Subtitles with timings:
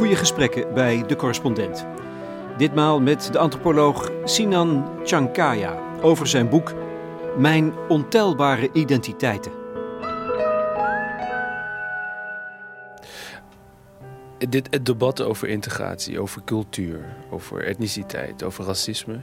[0.00, 1.86] goede gesprekken bij de correspondent.
[2.56, 6.74] Ditmaal met de antropoloog Sinan Chankaya over zijn boek
[7.38, 9.52] Mijn ontelbare identiteiten.
[14.48, 19.20] Dit, het debat over integratie, over cultuur, over etniciteit, over racisme,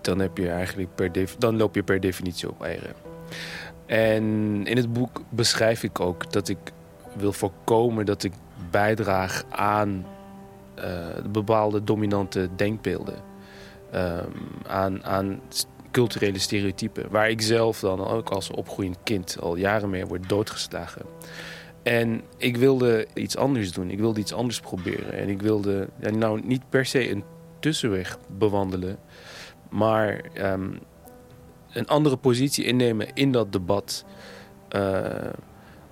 [0.00, 2.94] dan, heb je eigenlijk per dan loop je per definitie op eieren.
[3.86, 4.22] En
[4.66, 6.58] in het boek beschrijf ik ook dat ik
[7.16, 8.32] wil voorkomen dat ik
[8.70, 10.06] bijdraag aan
[10.78, 10.84] uh,
[11.30, 13.16] bepaalde dominante denkbeelden.
[13.94, 14.32] Um,
[14.66, 15.40] aan, aan
[15.90, 17.10] culturele stereotypen.
[17.10, 21.02] Waar ik zelf dan ook als opgroeiend kind al jaren mee word doodgeslagen.
[21.82, 23.90] En ik wilde iets anders doen.
[23.90, 25.12] Ik wilde iets anders proberen.
[25.12, 27.24] En ik wilde ja, nou niet per se een
[27.60, 28.98] tussenweg bewandelen.
[29.70, 30.78] Maar um,
[31.72, 34.04] een andere positie innemen in dat debat.
[34.76, 35.06] Uh,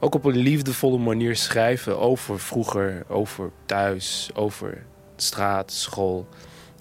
[0.05, 4.85] ook op een liefdevolle manier schrijven over vroeger, over thuis, over
[5.17, 6.29] straat, school.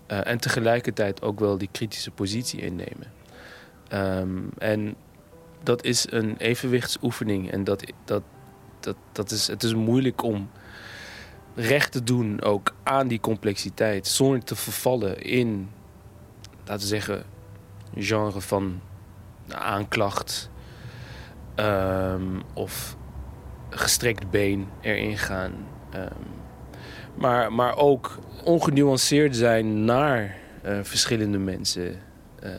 [0.08, 3.12] Uh, en tegelijkertijd ook wel die kritische positie innemen.
[3.94, 4.96] Um, en
[5.64, 7.52] dat is een evenwichtsoefening.
[7.52, 8.24] En dat, dat,
[8.80, 10.50] dat, dat is, het is moeilijk om
[11.56, 14.08] recht te doen ook aan die complexiteit.
[14.08, 15.70] Zonder te vervallen in,
[16.66, 17.24] laten we zeggen,
[17.96, 18.82] genre van
[19.48, 20.50] aanklacht.
[21.56, 23.00] Um, of
[23.72, 25.54] gestrekt been erin gaan.
[25.96, 26.08] Um,
[27.16, 32.00] maar, maar ook ongenuanceerd zijn naar uh, verschillende mensen.
[32.44, 32.52] Uh,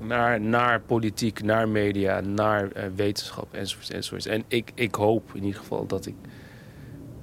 [0.00, 4.26] naar, naar politiek, naar media, naar uh, wetenschap enzovoort, enzovoort.
[4.26, 6.14] En ik, ik hoop in ieder geval dat, ik,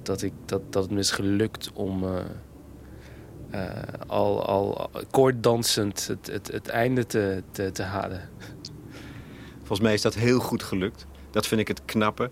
[0.02, 2.04] dat, ik, dat, dat het me is gelukt om
[4.06, 8.28] al, al koorddansend het, het, het einde te, te, te halen.
[9.58, 11.06] Volgens mij is dat heel goed gelukt.
[11.30, 12.30] Dat vind ik het knappe.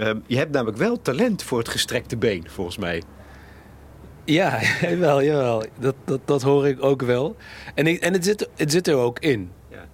[0.00, 3.02] Uh, je hebt namelijk wel talent voor het gestrekte been, volgens mij.
[4.24, 5.64] Ja, jawel, jawel.
[5.78, 7.36] Dat, dat, dat hoor ik ook wel.
[7.74, 9.50] En, ik, en het, zit, het zit er ook in.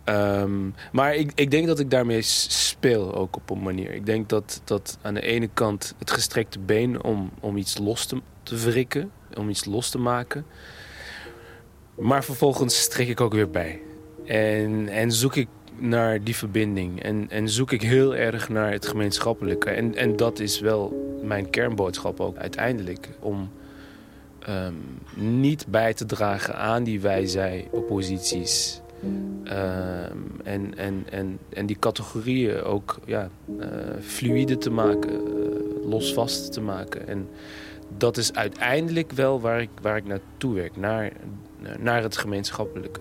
[0.07, 0.41] Ja.
[0.41, 3.93] Um, maar ik, ik denk dat ik daarmee speel ook op een manier.
[3.95, 8.07] Ik denk dat, dat aan de ene kant het gestrekte been om, om iets los
[8.07, 10.47] te, te wrikken, om iets los te maken.
[11.95, 13.81] Maar vervolgens trek ik ook weer bij.
[14.25, 15.49] En, en zoek ik
[15.79, 17.03] naar die verbinding.
[17.03, 19.71] En, en zoek ik heel erg naar het gemeenschappelijke.
[19.71, 23.09] En, en dat is wel mijn kernboodschap ook uiteindelijk.
[23.21, 23.51] Om
[24.49, 24.75] um,
[25.15, 28.81] niet bij te dragen aan die wij-zij-opposities.
[29.05, 33.29] Um, en, en, en, en die categorieën ook ja,
[33.61, 33.67] uh,
[34.01, 37.09] fluide te maken, uh, losvast te maken.
[37.09, 37.29] En
[37.97, 41.13] dat is uiteindelijk wel waar ik, waar ik naartoe werk, naar,
[41.79, 43.01] naar het gemeenschappelijke.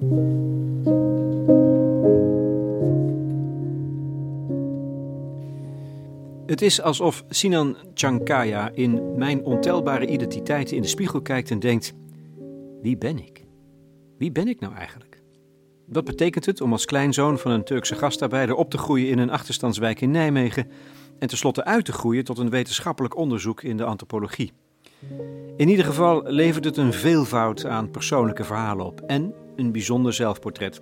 [0.00, 0.08] Het
[6.62, 11.94] is alsof Sinan Chankaya in Mijn ontelbare identiteiten in de spiegel kijkt en denkt:
[12.82, 13.44] Wie ben ik?
[14.18, 15.22] Wie ben ik nou eigenlijk?
[15.86, 19.30] Wat betekent het om als kleinzoon van een Turkse gastarbeider op te groeien in een
[19.30, 20.70] achterstandswijk in Nijmegen
[21.18, 24.52] en tenslotte uit te groeien tot een wetenschappelijk onderzoek in de antropologie?
[25.56, 30.80] In ieder geval levert het een veelvoud aan persoonlijke verhalen op en een bijzonder zelfportret.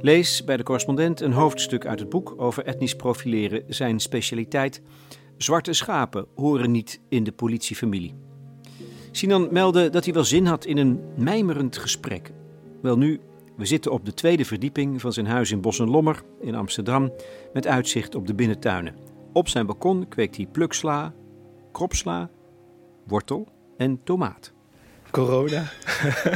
[0.00, 4.82] Lees bij de correspondent een hoofdstuk uit het boek over etnisch profileren, zijn specialiteit.
[5.36, 8.14] Zwarte schapen horen niet in de politiefamilie.
[9.10, 12.32] Sinan meldde dat hij wel zin had in een mijmerend gesprek.
[12.82, 13.20] Wel nu,
[13.56, 17.12] we zitten op de tweede verdieping van zijn huis in Bos en Lommer in Amsterdam
[17.52, 18.94] met uitzicht op de binnentuinen.
[19.32, 21.14] Op zijn balkon kweekt hij pluksla,
[21.72, 22.30] kropsla,
[23.06, 24.52] wortel en tomaat.
[25.12, 25.64] Corona.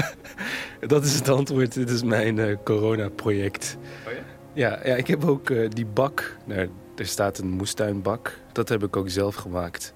[0.80, 1.74] dat is het antwoord.
[1.74, 3.76] Dit is mijn uh, corona-project.
[4.06, 4.18] Oh ja?
[4.52, 4.80] ja?
[4.84, 6.36] Ja, ik heb ook uh, die bak.
[6.44, 8.38] Nou, er staat een moestuinbak.
[8.52, 9.92] Dat heb ik ook zelf gemaakt.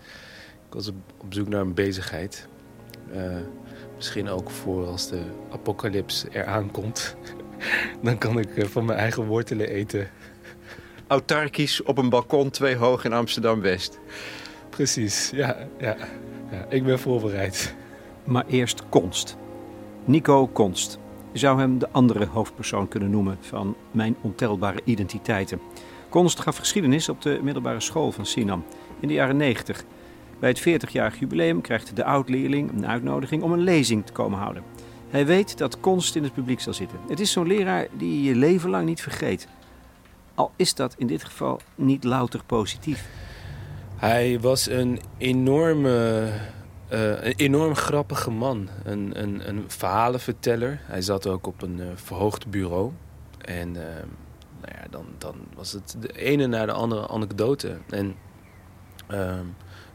[0.68, 2.48] Ik was op, op zoek naar een bezigheid.
[3.14, 3.36] Uh,
[3.96, 5.20] misschien ook voor als de
[5.52, 7.16] apocalyps eraan komt.
[8.02, 10.08] Dan kan ik van mijn eigen wortelen eten.
[11.06, 13.98] Autarkisch op een balkon twee hoog in Amsterdam-West.
[14.70, 15.96] Precies, ja, ja,
[16.50, 16.66] ja.
[16.68, 17.74] Ik ben voorbereid.
[18.24, 19.36] Maar eerst Konst.
[20.04, 20.98] Nico Konst.
[21.32, 25.60] Je zou hem de andere hoofdpersoon kunnen noemen van Mijn ontelbare identiteiten.
[26.08, 28.64] Konst gaf geschiedenis op de middelbare school van Sinan
[29.00, 29.84] in de jaren 90.
[30.38, 34.62] Bij het 40-jarig jubileum krijgt de oud-leerling een uitnodiging om een lezing te komen houden.
[35.08, 36.98] Hij weet dat Konst in het publiek zal zitten.
[37.08, 39.48] Het is zo'n leraar die je je leven lang niet vergeet.
[40.34, 43.08] Al is dat in dit geval niet louter positief.
[43.96, 46.30] Hij was een enorme
[46.92, 48.68] uh, een enorm grappige man.
[48.84, 50.80] Een, een, een, verhalenverteller.
[50.82, 52.92] Hij zat ook op een uh, verhoogd bureau.
[53.38, 53.82] En uh,
[54.60, 54.86] nou ja,
[55.18, 57.78] dan was het de ene naar de andere anekdote.
[57.88, 58.14] En
[59.06, 59.46] ehm,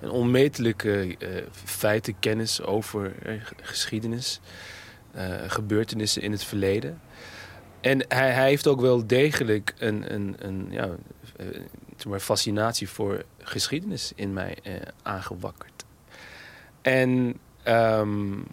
[0.02, 1.18] een onmetelijke
[1.52, 3.14] feitenkennis over
[3.62, 4.40] geschiedenis,
[5.48, 7.02] gebeurtenissen in het verleden.
[7.82, 10.90] En hij, hij, heeft ook wel degelijk een, een, een ja,
[12.20, 14.58] fascinatie voor geschiedenis in mij
[15.02, 15.75] aangewakkerd.
[16.86, 18.46] En um,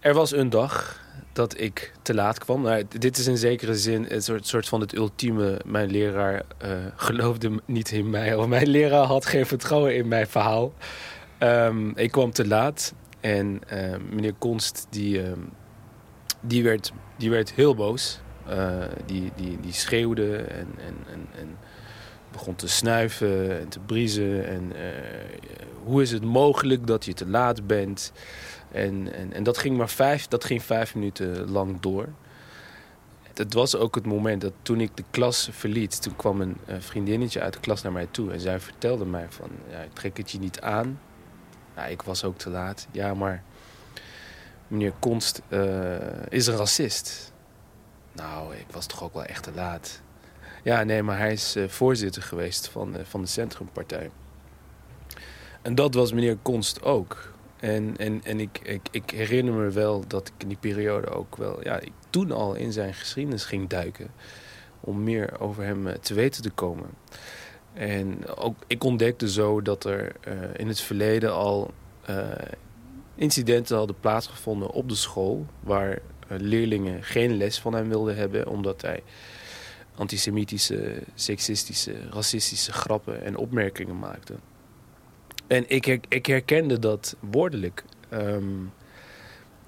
[0.00, 1.00] er was een dag
[1.32, 2.62] dat ik te laat kwam.
[2.62, 5.60] Nou, dit is in zekere zin een soort, soort van het ultieme.
[5.66, 6.70] Mijn leraar uh,
[7.06, 8.34] geloofde niet in mij.
[8.34, 10.72] Of mijn leraar had geen vertrouwen in mijn verhaal.
[11.38, 12.94] Um, ik kwam te laat.
[13.20, 15.32] En uh, meneer Konst, die, uh,
[16.40, 18.20] die, werd, die werd heel boos.
[18.48, 21.56] Uh, die, die, die schreeuwde en, en, en, en
[22.32, 24.46] begon te snuiven en te briezen.
[24.46, 24.72] En
[25.84, 28.12] hoe is het mogelijk dat je te laat bent?
[28.72, 32.08] En, en, en dat ging maar vijf, dat ging vijf minuten lang door.
[33.34, 36.02] Het was ook het moment dat toen ik de klas verliet...
[36.02, 38.32] toen kwam een vriendinnetje uit de klas naar mij toe...
[38.32, 41.00] en zij vertelde mij van, ja, ik trek het je niet aan.
[41.88, 42.86] Ik was ook te laat.
[42.90, 43.42] Ja, maar
[44.68, 45.96] meneer Konst uh,
[46.28, 47.32] is een racist.
[48.12, 50.00] Nou, ik was toch ook wel echt te laat.
[50.62, 54.10] Ja, nee, maar hij is uh, voorzitter geweest van, van de Centrumpartij.
[55.62, 57.32] En dat was meneer Konst ook.
[57.56, 61.36] En, en, en ik, ik, ik herinner me wel dat ik in die periode ook
[61.36, 61.62] wel...
[61.62, 64.10] Ja, ik toen al in zijn geschiedenis ging duiken.
[64.80, 66.90] Om meer over hem eh, te weten te komen.
[67.72, 71.70] En ook, ik ontdekte zo dat er uh, in het verleden al
[72.10, 72.28] uh,
[73.14, 75.46] incidenten hadden plaatsgevonden op de school...
[75.60, 75.98] waar
[76.28, 78.48] leerlingen geen les van hem wilden hebben...
[78.48, 79.02] omdat hij
[79.94, 84.34] antisemitische, seksistische, racistische grappen en opmerkingen maakte.
[85.50, 87.84] En ik, ik herkende dat woordelijk.
[88.12, 88.72] Um,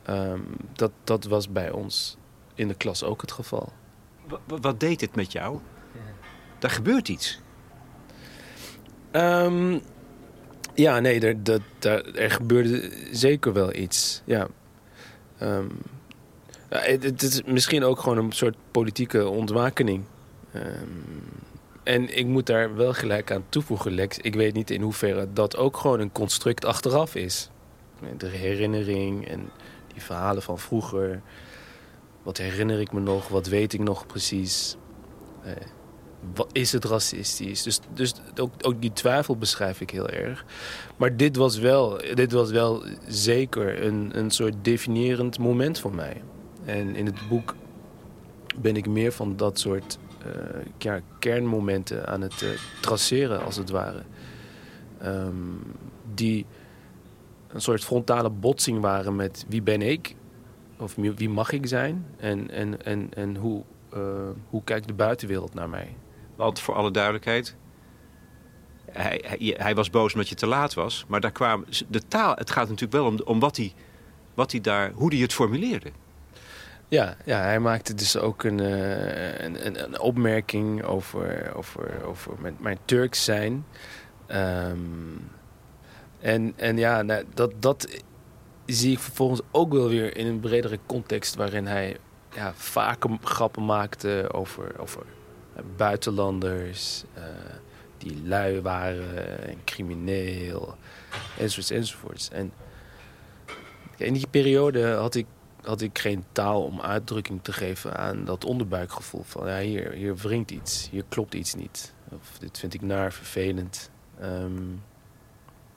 [0.09, 2.17] um, dat, dat was bij ons
[2.55, 3.73] in de klas ook het geval.
[4.29, 5.59] Wat, wat deed het met jou?
[5.93, 6.01] Ja.
[6.59, 7.41] Daar gebeurt iets.
[9.13, 9.81] Um,
[10.75, 14.23] ja, nee, er, dat, er, er gebeurde zeker wel iets.
[14.25, 14.49] Ja.
[16.69, 20.05] het, het, is misschien ook gewoon een soort politieke ontwakening.
[21.83, 24.19] En ik moet daar wel gelijk aan toevoegen, Lex.
[24.19, 27.51] Ik weet niet in hoeverre dat ook gewoon een construct achteraf is.
[28.17, 29.51] De herinnering en
[29.93, 31.23] die verhalen van vroeger.
[32.23, 33.29] Wat herinner ik me nog?
[33.29, 34.77] Wat weet ik nog precies?
[35.43, 35.53] Eh,
[36.35, 37.63] wat, is het racistisch?
[37.63, 40.45] Dus, dus ook, ook die twijfel beschrijf ik heel erg.
[40.97, 46.23] Maar dit was wel, dit was wel zeker een, een soort definiërend moment voor mij.
[46.65, 47.55] En in het boek
[48.61, 49.99] ben ik meer van dat soort
[50.79, 54.03] ja, kernmomenten aan het uh, traceren, als het ware.
[55.05, 55.63] Um,
[56.15, 56.47] die
[57.49, 60.15] een soort frontale botsing waren met wie ben ik?
[60.79, 62.07] Of wie mag ik zijn?
[62.17, 63.63] En, en, en, en hoe,
[63.95, 64.01] uh,
[64.49, 65.97] hoe kijkt de buitenwereld naar mij?
[66.37, 67.57] Want voor alle duidelijkheid,
[68.91, 71.05] hij, hij, hij, was boos omdat je te laat was.
[71.09, 73.73] Maar daar kwam de taal, het gaat natuurlijk wel om, om wat hij,
[74.35, 75.91] wat hij daar, hoe hij het formuleerde.
[76.93, 82.57] Ja, ja, hij maakte dus ook een, uh, een, een, opmerking over, over, over mijn,
[82.61, 83.67] mijn Turks zijn.
[84.29, 85.31] Um,
[86.21, 88.03] en, en ja, nou, dat, dat
[88.67, 91.35] zie ik vervolgens ook wel weer in een bredere context...
[91.35, 91.97] waarin hij
[92.35, 95.03] ja, vaker grappen maakte over, over
[95.77, 97.05] buitenlanders...
[97.19, 97.25] Uh,
[97.99, 100.75] die lui waren en crimineel,
[101.39, 102.31] enzovoorts, enzovoorts.
[102.31, 102.53] En
[103.97, 105.27] in die periode had ik
[105.63, 109.23] had ik geen taal om uitdrukking te geven aan dat onderbuikgevoel.
[109.23, 111.95] Van ja, hier, hier wringt iets, hier klopt iets niet.
[112.09, 113.91] Of dit vind ik naar, vervelend.
[114.23, 114.83] Um,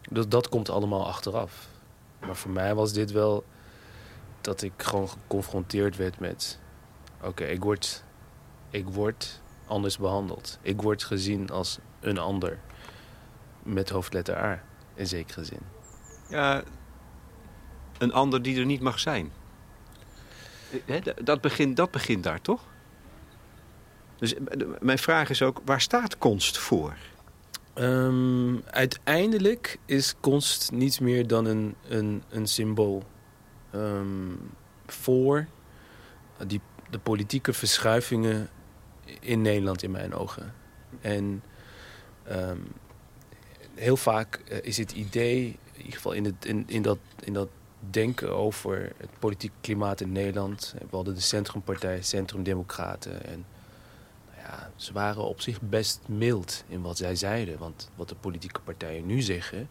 [0.02, 1.68] dat, dat komt allemaal achteraf.
[2.20, 3.44] Maar voor mij was dit wel
[4.42, 6.60] dat ik gewoon geconfronteerd werd met...
[7.22, 8.04] Oké, ik, word,
[8.70, 10.60] ik word anders behandeld.
[10.62, 12.60] Ik word gezien als een ander.
[13.64, 14.64] Met hoofdletter A,
[14.94, 15.60] in zekere zin.
[16.30, 16.64] Ja,
[17.98, 19.32] een ander die er niet mag zijn
[21.24, 22.64] dat, begint, dat begint daar toch?
[24.18, 24.42] Dus eh,
[24.80, 26.96] mijn vraag is ook, waar staat konst voor?
[27.76, 33.04] Um, uiteindelijk is konst niets meer dan een, een, een symbool.
[33.76, 34.40] Um,
[34.86, 35.48] voor
[36.48, 38.50] die, de politieke verschuivingen
[39.20, 40.54] in Nederland in mijn ogen.
[41.02, 41.44] En
[42.32, 42.68] um,
[43.76, 47.34] heel vaak uh, is het idee, in ieder geval in, het, in, in, dat, in
[47.34, 47.50] dat
[47.90, 50.76] denken over het politieke klimaat in Nederland.
[50.90, 53.26] We hadden de Centrumpartij, Centrum Democraten.
[53.26, 53.46] En
[54.26, 57.58] nou ja, ze waren op zich best mild in wat zij zeiden.
[57.58, 59.70] Want wat de politieke partijen nu zeggen,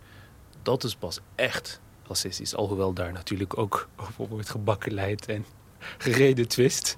[0.62, 2.54] dat is pas echt racistisch.
[2.54, 5.44] Alhoewel daar natuurlijk ook over wordt gebakken leid en
[5.99, 6.97] gereden twist.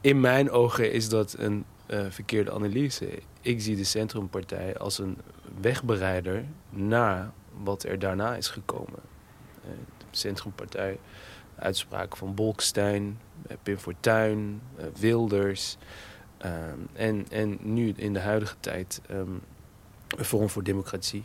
[0.00, 3.08] In mijn ogen is dat een uh, verkeerde analyse.
[3.40, 5.18] Ik zie de Centrumpartij als een
[5.60, 7.32] wegbereider naar
[7.62, 9.00] wat er daarna is gekomen.
[9.62, 10.98] De Centrumpartij,
[11.56, 14.60] uitspraken van Bolkestein, uh, Pim Fortuyn,
[14.98, 15.76] Wilders.
[16.38, 19.40] Ehm, en, en nu in de huidige tijd um,
[20.16, 21.22] een Forum voor Democratie.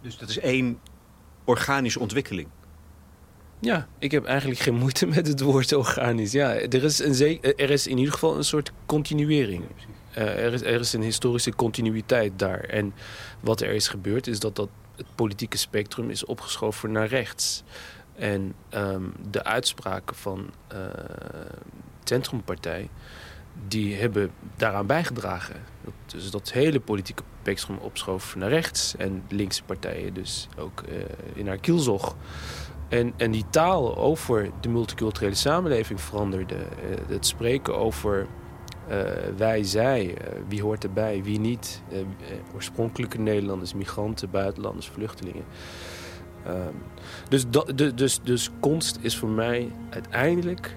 [0.00, 0.78] Dus dat is één
[1.44, 2.48] organische ontwikkeling?
[3.58, 6.32] Ja, ik heb eigenlijk geen moeite met het woord organisch.
[6.32, 9.64] Ja, er is, een er is in ieder geval een soort continuering.
[10.18, 12.60] Uh, er, is, er is een historische continuïteit daar.
[12.60, 12.94] En
[13.40, 17.62] wat er is gebeurd is dat, dat het politieke spectrum is opgeschoven naar rechts.
[18.14, 20.78] En um, de uitspraken van uh,
[22.04, 22.88] Centrumpartij
[23.68, 25.56] die hebben daaraan bijgedragen.
[26.06, 28.96] dus dat hele politieke spectrum opschoof naar rechts.
[28.96, 30.94] En linkse partijen dus ook uh,
[31.34, 32.16] in haar kielzog.
[32.88, 36.54] En, en die taal over de multiculturele samenleving veranderde.
[36.54, 38.26] Uh, het spreken over
[38.90, 38.96] uh,
[39.36, 40.16] wij, zij,
[40.48, 41.82] wie hoort erbij, wie niet.
[42.54, 45.44] oorspronkelijke Nederlanders, migranten, buitenlanders, vluchtelingen.
[46.46, 46.82] Um,
[47.28, 47.44] dus,
[47.94, 50.76] dus, dus kunst is voor mij uiteindelijk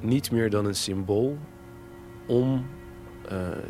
[0.00, 1.38] niet meer dan een symbool
[2.26, 2.66] om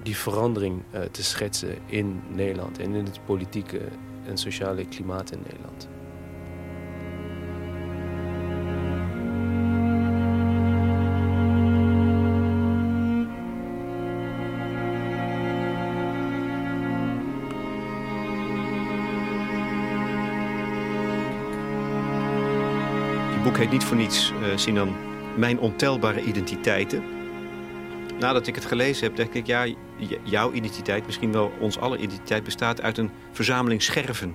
[0.03, 3.81] die verandering te schetsen in Nederland en in het politieke
[4.27, 5.89] en sociale klimaat in Nederland.
[23.59, 24.97] Heet niet voor niets, uh, Sinan,
[25.37, 27.03] Mijn ontelbare identiteiten
[28.19, 29.67] nadat ik het gelezen heb, denk ik, ja,
[30.23, 34.35] jouw identiteit, misschien wel ons aller identiteit, bestaat uit een verzameling scherven.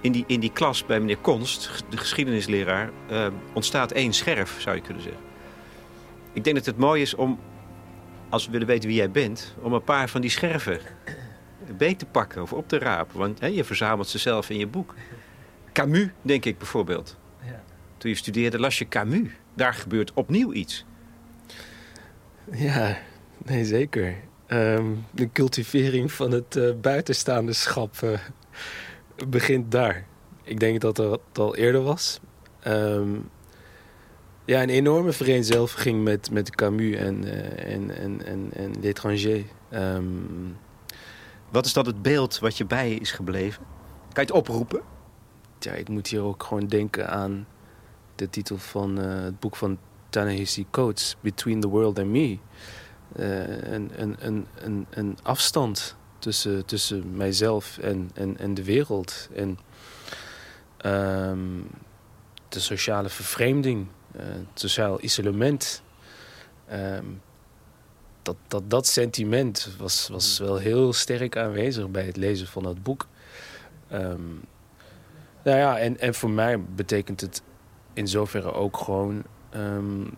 [0.00, 4.76] In die, in die klas bij meneer Konst, de geschiedenisleraar, uh, ontstaat één scherf, zou
[4.76, 5.22] je kunnen zeggen.
[6.32, 7.38] Ik denk dat het mooi is om,
[8.28, 10.80] als we willen weten wie jij bent, om een paar van die scherven
[11.76, 13.18] beet te pakken of op te rapen.
[13.18, 14.94] Want hè, je verzamelt ze zelf in je boek.
[15.72, 17.16] Camus, denk ik bijvoorbeeld.
[17.40, 17.62] Ja.
[17.96, 19.28] Toen je studeerde las je Camus.
[19.54, 20.84] Daar gebeurt opnieuw iets.
[22.52, 22.98] Ja,
[23.44, 24.14] nee, zeker.
[24.48, 28.18] Um, de cultivering van het uh, buitenstaande schap uh,
[29.28, 30.06] begint daar.
[30.42, 32.20] Ik denk dat dat al eerder was.
[32.66, 33.28] Um,
[34.44, 39.42] ja, een enorme vereenzelviging met, met Camus en, uh, en, en, en, en l'étranger.
[39.72, 40.56] Um,
[41.50, 43.62] wat is dat het beeld wat je bij is gebleven?
[44.12, 44.80] Kan je het oproepen?
[45.58, 47.46] Ja, ik moet hier ook gewoon denken aan
[48.14, 49.78] de titel van het boek van
[50.08, 52.38] Ta-Nehisi Coates, Between the World and Me.
[53.16, 59.28] Uh, een, een, een, een, een afstand tussen, tussen mijzelf en, en, en de wereld.
[59.34, 59.58] En
[60.86, 61.70] um,
[62.48, 65.82] de sociale vervreemding, uh, het sociaal isolement.
[66.72, 67.20] Um,
[68.22, 72.82] dat, dat, dat sentiment was, was wel heel sterk aanwezig bij het lezen van dat
[72.82, 73.06] boek.
[73.92, 74.40] Um,
[75.44, 77.42] nou ja, en, en voor mij betekent het
[77.94, 79.22] in zoverre ook gewoon
[79.54, 80.10] um,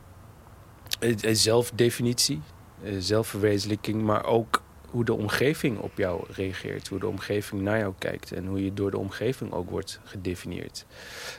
[1.33, 2.41] zelfdefinitie,
[2.83, 7.95] eh, zelfverwezenlijking, maar ook hoe de omgeving op jou reageert, hoe de omgeving naar jou
[7.99, 10.87] kijkt en hoe je door de omgeving ook wordt gedefinieerd.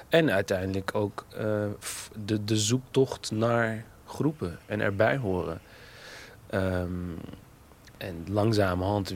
[0.10, 1.65] En uiteindelijk ook uh,
[2.25, 5.62] de, de zoektocht naar groepen en erbij horen.
[6.51, 7.17] Um,
[7.98, 9.13] en langzamerhand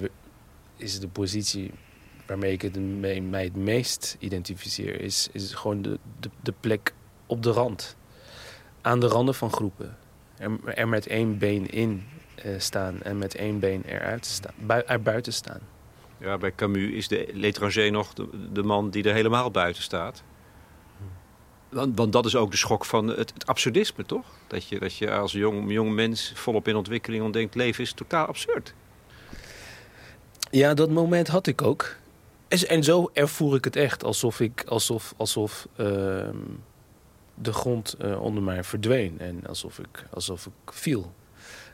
[0.76, 1.72] is de positie
[2.26, 2.80] waarmee ik het
[3.30, 6.94] mij het meest identificeer, is, is gewoon de, de, de plek
[7.32, 7.96] op de rand
[8.82, 9.98] aan de randen van groepen.
[10.38, 12.04] Er, er met één been in
[12.46, 15.60] uh, staan en met één been eruit staan, bui, er buiten staan.
[16.18, 18.14] Ja, bij Camus is de l'étranger nog
[18.54, 20.24] de, man die er helemaal buiten staat.
[21.70, 24.26] Want, want, dat is ook de schok van het, het, absurdisme, toch?
[24.48, 27.56] Dat je, dat je als jong, jong mens volop in ontwikkeling ontdenkt...
[27.56, 28.74] leven is totaal absurd.
[30.50, 31.96] Ja, dat moment had ik ook.
[32.48, 34.04] En, en zo ervoer ik het echt.
[34.04, 34.64] Alsof ik...
[34.68, 36.30] Alsof, alsof uh,
[37.36, 39.20] de grond uh, onder mij verdween.
[39.20, 41.14] En alsof ik, alsof ik viel.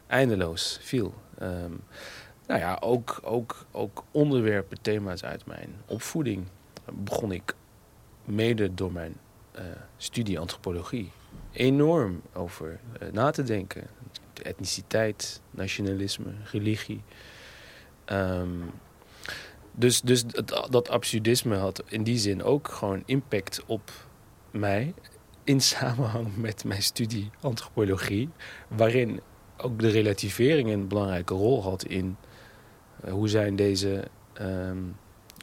[0.07, 1.13] Eindeloos viel.
[1.41, 1.83] Um,
[2.47, 6.47] nou ja, ook, ook, ook onderwerpen, thema's uit mijn opvoeding
[6.93, 7.55] begon ik
[8.25, 9.15] mede door mijn
[9.55, 9.61] uh,
[9.97, 11.11] studie antropologie
[11.51, 13.87] enorm over uh, na te denken.
[14.43, 17.01] Etniciteit, nationalisme, religie.
[18.05, 18.71] Um,
[19.71, 20.23] dus dus
[20.69, 23.91] dat absurdisme had in die zin ook gewoon impact op
[24.51, 24.93] mij
[25.47, 28.29] in samenhang met mijn studie antropologie,
[28.67, 29.21] waarin
[29.57, 32.17] ook de relativering een belangrijke rol had in
[33.05, 34.07] uh, hoe zijn deze
[34.41, 34.95] um,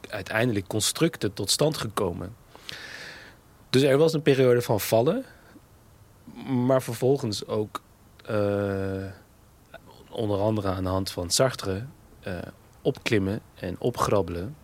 [0.08, 2.36] uiteindelijk constructen tot stand gekomen.
[3.70, 5.24] Dus er was een periode van vallen,
[6.66, 7.82] maar vervolgens ook
[8.30, 9.04] uh,
[10.10, 11.84] onder andere aan de hand van Sartre
[12.26, 12.38] uh,
[12.82, 14.56] opklimmen en opgrabbelen.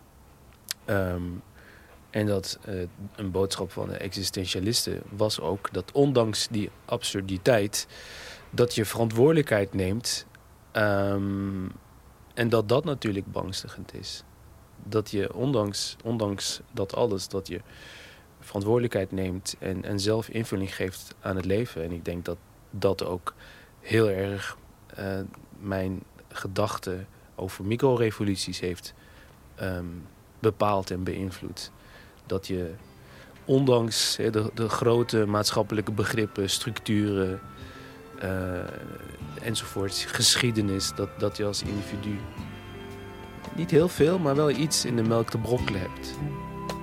[0.85, 1.21] Ehm,
[2.11, 7.87] en dat uh, een boodschap van de existentialisten was ook dat ondanks die absurditeit,
[8.49, 10.25] dat je verantwoordelijkheid neemt.
[10.73, 11.71] Um,
[12.33, 14.23] en dat dat natuurlijk beangstigend is.
[14.83, 17.61] Dat je ondanks, ondanks dat alles, dat je
[18.39, 21.83] verantwoordelijkheid neemt en, en zelf invulling geeft aan het leven.
[21.83, 22.37] En ik denk dat
[22.69, 23.33] dat ook
[23.79, 24.57] heel erg
[24.99, 25.19] uh,
[25.59, 28.93] mijn gedachten over microrevoluties heeft
[29.61, 30.07] um,
[30.39, 31.71] bepaald en beïnvloed.
[32.31, 32.71] Dat je
[33.45, 37.39] ondanks he, de, de, grote maatschappelijke begrippen, structuren
[38.23, 38.29] uh,
[39.41, 42.19] enzovoort, geschiedenis, dat, dat je als individu
[43.55, 46.13] niet heel veel, maar wel iets in de melk te brokkelen hebt.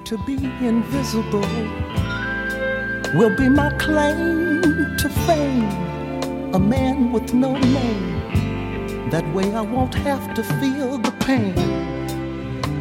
[0.02, 1.46] To be invisible
[3.14, 4.60] will be my claim
[4.96, 5.66] to fame.
[6.54, 8.16] A man with no name.
[9.10, 11.54] That way I won't have to feel the pain.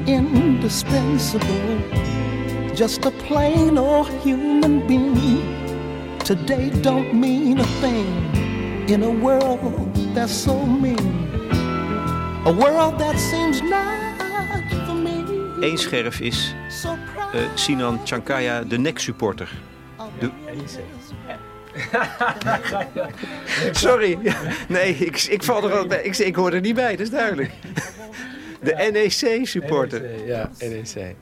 [0.05, 2.15] Indispensable.
[2.77, 6.19] Just a plain old human being.
[6.19, 8.07] Today don't mean a thing
[8.87, 11.27] in a world that's so mean.
[12.45, 15.23] A world that seems not for me.
[15.59, 16.53] Eén scherf is
[16.85, 19.49] uh, Sinan Chankaya, de nek-supporter.
[20.19, 20.31] De...
[23.71, 24.17] Sorry.
[24.67, 26.03] Nee, ik, ik val er al bij.
[26.03, 27.51] Ik, ik hoor er niet bij, dat is duidelijk.
[28.61, 30.01] De NEC-supporter.
[30.01, 31.15] NEC, ja, NEC.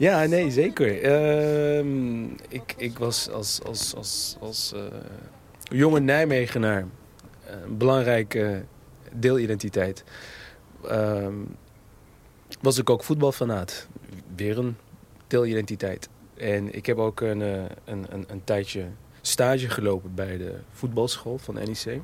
[0.00, 1.02] Ja, nee, zeker.
[1.02, 4.82] Uh, ik, ik was als, als, als, als uh,
[5.62, 6.86] jonge Nijmegenaar
[7.46, 8.64] een belangrijke
[9.12, 10.04] deelidentiteit.
[10.84, 11.26] Uh,
[12.60, 13.88] was ik ook voetbalfanaat.
[14.36, 14.76] Weer een
[15.26, 16.08] deelidentiteit.
[16.36, 18.84] En ik heb ook een, een, een, een tijdje
[19.20, 22.00] stage gelopen bij de voetbalschool van NEC.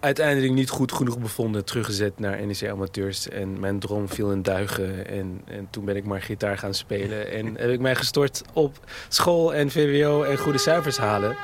[0.00, 3.28] Uiteindelijk niet goed genoeg bevonden, teruggezet naar NEC Amateurs.
[3.28, 5.06] En mijn droom viel in duigen.
[5.06, 7.30] En, en toen ben ik maar gitaar gaan spelen.
[7.30, 11.36] En heb ik mij gestort op school en VWO en goede cijfers halen.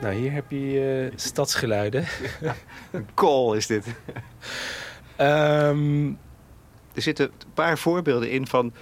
[0.00, 2.04] Nou, hier heb je uh, stadsgeluiden.
[2.90, 3.86] Een call is dit.
[5.20, 6.18] um,
[6.94, 8.72] er zitten een paar voorbeelden in van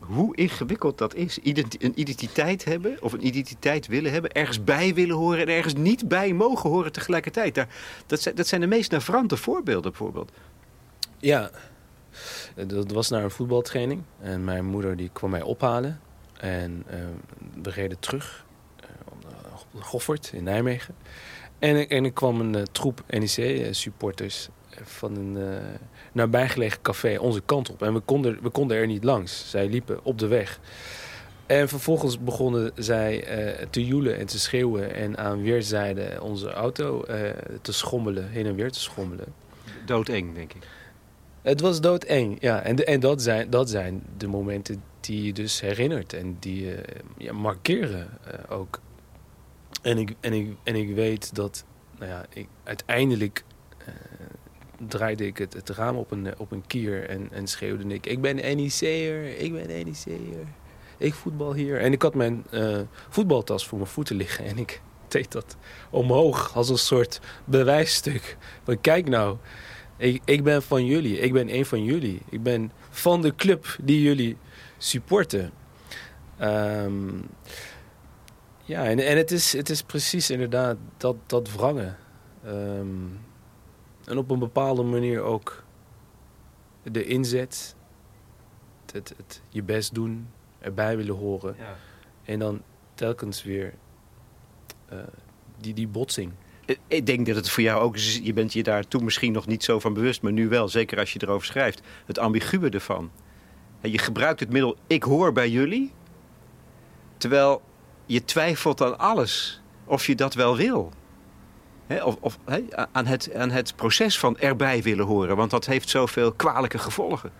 [0.00, 1.38] hoe ingewikkeld dat is.
[1.42, 6.08] een identiteit hebben of een identiteit willen hebben, ergens bij willen horen en ergens niet
[6.08, 7.66] bij mogen horen tegelijkertijd.
[8.06, 10.32] Dat, zijn, dat zijn de meest navrante voorbeelden bijvoorbeeld.
[11.18, 11.50] Ja,
[12.66, 16.00] dat was naar een voetbaltraining en mijn moeder die kwam mij ophalen.
[16.36, 16.94] En uh,
[17.62, 18.44] we reden terug
[18.80, 20.94] uh, op Goffert in Nijmegen.
[21.58, 24.48] En, en er kwam een troep NEC-supporters
[24.84, 25.58] van een uh,
[26.12, 27.82] nabijgelegen café onze kant op.
[27.82, 29.50] En we konden, we konden er niet langs.
[29.50, 30.60] Zij liepen op de weg.
[31.46, 34.94] En vervolgens begonnen zij uh, te joelen en te schreeuwen...
[34.94, 37.16] en aan weerszijden onze auto uh,
[37.62, 39.26] te schommelen, heen en weer te schommelen.
[39.86, 40.62] Doodeng, denk ik.
[41.42, 42.62] Het was doodeng, ja.
[42.62, 46.64] En, de, en dat, zijn, dat zijn de momenten die je dus herinnert en die
[46.64, 46.82] je
[47.16, 48.08] ja, markeren
[48.48, 48.80] ook.
[49.82, 51.64] En ik, en, ik, en ik weet dat
[51.98, 53.44] nou ja, ik uiteindelijk
[54.88, 58.06] draaide ik het, raam op een, op een kier en, en schreeuwde ik...
[58.06, 60.46] Ik ben NEC'er, ik ben NEC'er.
[60.96, 61.80] Ik voetbal hier.
[61.80, 65.56] En ik had mijn uh, voetbaltas voor mijn voeten liggen en ik deed dat
[65.90, 68.36] omhoog als een soort bewijsstuk.
[68.64, 69.36] Van kijk nou,
[69.96, 72.22] ik, ik ben van jullie, ik ben een van jullie.
[72.28, 74.36] Ik ben van de club die jullie
[74.78, 75.50] supporten.
[76.40, 77.28] Um,
[78.64, 81.96] ja, en, en het, is, het is precies inderdaad dat, dat wrangen.
[82.46, 83.20] Um,
[84.10, 85.64] en op een bepaalde manier ook
[86.82, 87.76] de inzet,
[88.92, 91.54] het, het, je best doen, erbij willen horen.
[91.58, 91.76] Ja.
[92.24, 92.62] En dan
[92.94, 93.74] telkens weer
[94.92, 94.98] uh,
[95.56, 96.32] die, die botsing.
[96.86, 99.46] Ik denk dat het voor jou ook is, je bent je daar toen misschien nog
[99.46, 103.10] niet zo van bewust, maar nu wel, zeker als je erover schrijft, het ambiguë ervan.
[103.80, 105.92] Je gebruikt het middel ik hoor bij jullie,
[107.16, 107.62] terwijl
[108.06, 110.92] je twijfelt aan alles of je dat wel wil
[111.98, 112.38] of, of
[112.92, 115.36] aan, het, aan het proces van erbij willen horen.
[115.36, 117.30] Want dat heeft zoveel kwalijke gevolgen.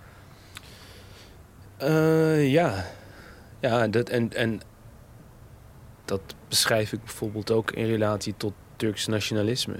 [1.82, 2.84] Uh, ja,
[3.60, 4.60] ja dat, en, en
[6.04, 9.76] dat beschrijf ik bijvoorbeeld ook in relatie tot Turks nationalisme.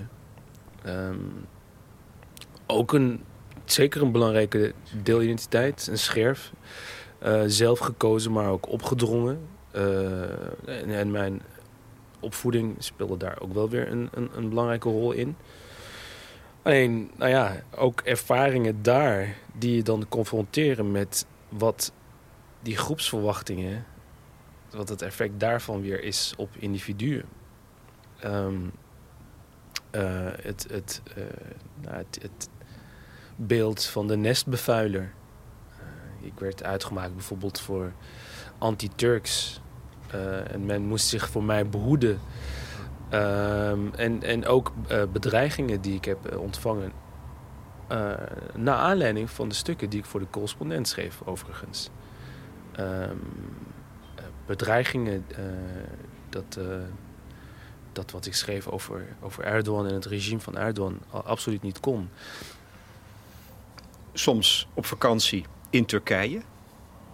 [0.86, 1.46] Um,
[2.66, 3.24] ook een,
[3.64, 6.52] zeker een belangrijke deelidentiteit, een scherf.
[7.22, 9.40] Uh, zelf gekozen, maar ook opgedrongen.
[9.72, 11.42] En, en, mijn
[12.20, 15.36] opvoeding speelde daar ook wel weer een, een, een belangrijke rol in.
[16.62, 21.92] Alleen, nou ja, ook ervaringen daar die je dan confronteren met wat
[22.62, 23.86] die groepsverwachtingen,
[24.70, 27.24] wat het effect daarvan weer is op individuen.
[28.24, 28.72] Um,
[29.90, 30.66] eh, het,
[31.16, 31.24] uh,
[31.80, 32.48] nou, het, het,
[33.36, 35.12] beeld van de nestbevuiler.
[36.20, 37.92] Uh, ik werd uitgemaakt bijvoorbeeld voor
[38.58, 39.60] anti-Turks.
[40.52, 42.20] En men moest zich voor mij behoeden.
[43.08, 44.72] Ehm, en, en ook
[45.12, 46.92] bedreigingen die ik heb ontvangen.
[48.54, 51.90] naar aanleiding van de stukken die ik voor de correspondent schreef, overigens.
[52.78, 53.20] Um,
[54.46, 55.26] bedreigingen,
[56.28, 56.58] dat
[57.92, 62.10] dat wat ik schreef over, over Erdogan en het regime van Erdogan absoluut niet kon.
[64.12, 66.40] Soms op vakantie in Turkije,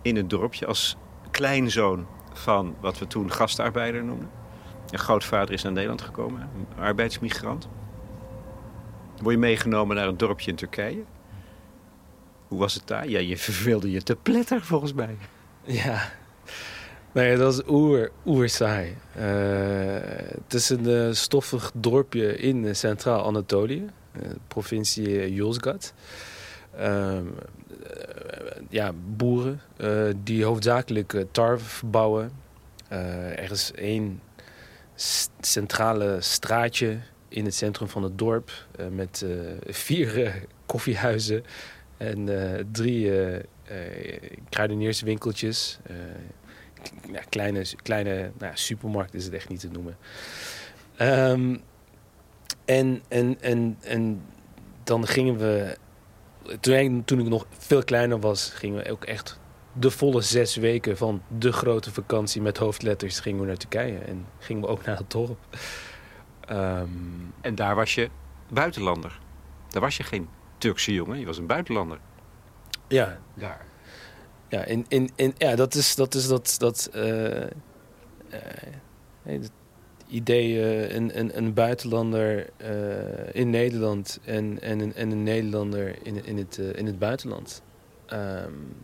[0.02, 0.96] in een dorpje, als
[1.30, 2.06] kleinzoon
[2.38, 4.30] van wat we toen gastarbeider noemden.
[4.90, 7.68] Een grootvader is naar Nederland gekomen, een arbeidsmigrant.
[9.22, 11.02] Word je meegenomen naar een dorpje in Turkije?
[12.48, 13.08] Hoe was het daar?
[13.08, 15.16] Ja, je verveelde je te pletter volgens mij.
[15.64, 16.12] Ja,
[17.16, 18.96] Nee, dat is oer, oer saai.
[19.18, 19.24] Uh,
[20.44, 23.86] het is een uh, stoffig dorpje in Centraal-Anatolië,
[24.22, 25.94] uh, provincie Yozgat.
[28.68, 29.60] Ehm, ja, boeren
[30.22, 32.30] die hoofdzakelijk tarwe verbouwen.
[32.88, 34.20] er is één
[35.40, 36.98] centrale straatje
[37.28, 38.50] in het centrum van het dorp
[38.90, 39.24] met
[39.66, 41.44] vier koffiehuizen
[41.96, 42.28] en
[42.72, 43.12] drie
[44.48, 45.78] kruidenierswinkeltjes
[47.28, 49.96] kleine, kleine nou, supermarkt is het echt niet te noemen.
[51.00, 51.62] Um,
[52.64, 54.22] en, en, en, en
[54.84, 55.76] dan gingen we,
[56.60, 59.38] toen, toen ik nog veel kleiner was, gingen we ook echt
[59.72, 63.98] de volle zes weken van de grote vakantie met hoofdletters gingen we naar Turkije.
[63.98, 65.38] En gingen we ook naar het dorp.
[66.50, 68.10] Um, en daar was je
[68.48, 69.18] buitenlander.
[69.68, 70.28] Daar was je geen
[70.58, 71.98] Turkse jongen, je was een buitenlander.
[72.88, 73.18] Ja.
[73.34, 73.64] Daar.
[74.48, 77.48] Ja, in, in, in, ja dat is dat, is dat, dat uh, uh,
[79.22, 79.50] het
[80.08, 80.60] idee
[80.94, 82.46] een, een, een buitenlander
[83.32, 87.62] in Nederland en, en, een, en een Nederlander in, in, het, in het buitenland.
[88.12, 88.74] Um,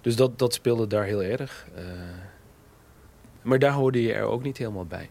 [0.00, 1.66] dus dat, dat speelde daar heel erg.
[3.42, 5.10] maar daar hoorde je er ook niet helemaal bij.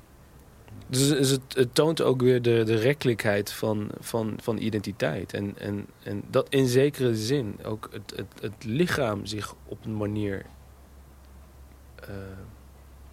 [0.87, 5.33] Dus, het, het, toont ook weer de, de rekkelijkheid van, van, van identiteit.
[5.33, 9.97] En, en, en dat in zekere zin ook het, het, het lichaam zich op een
[9.97, 10.45] manier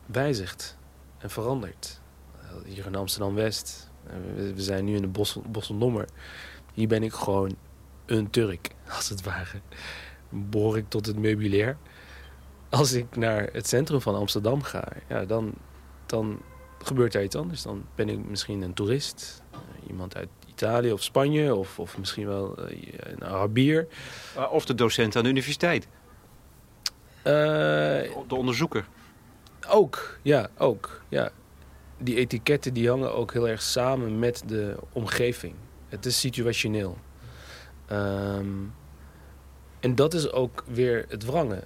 [0.06, 0.76] wijzigt
[1.18, 1.97] en verandert.
[2.66, 3.90] Hier in Amsterdam-West,
[4.34, 6.08] we, we, zijn nu in de Bossel, Bosselnommer.
[6.74, 7.56] Hier ben ik gewoon
[8.06, 9.60] een Turk, als het ware.
[10.28, 11.76] Behoor ik tot het meubilair.
[12.68, 15.54] Als ik naar het centrum van Amsterdam ga, ja, dan,
[16.06, 16.40] dan
[16.82, 17.62] gebeurt er iets anders.
[17.62, 19.42] Dan ben ik misschien een toerist.
[19.86, 23.86] Iemand uit Italië of Spanje of, of misschien wel uh, een Arabier.
[24.36, 25.88] Uh, of de docent aan de universiteit.
[27.22, 28.86] de onderzoeker.
[29.68, 31.02] Ook, ja, ook.
[31.08, 31.30] Ja.
[31.98, 35.54] Die etiketten die hangen ook heel erg samen met de omgeving.
[35.88, 36.98] Het is situationeel.
[37.92, 38.74] Um,
[39.80, 41.62] en dat is ook weer het wrangen.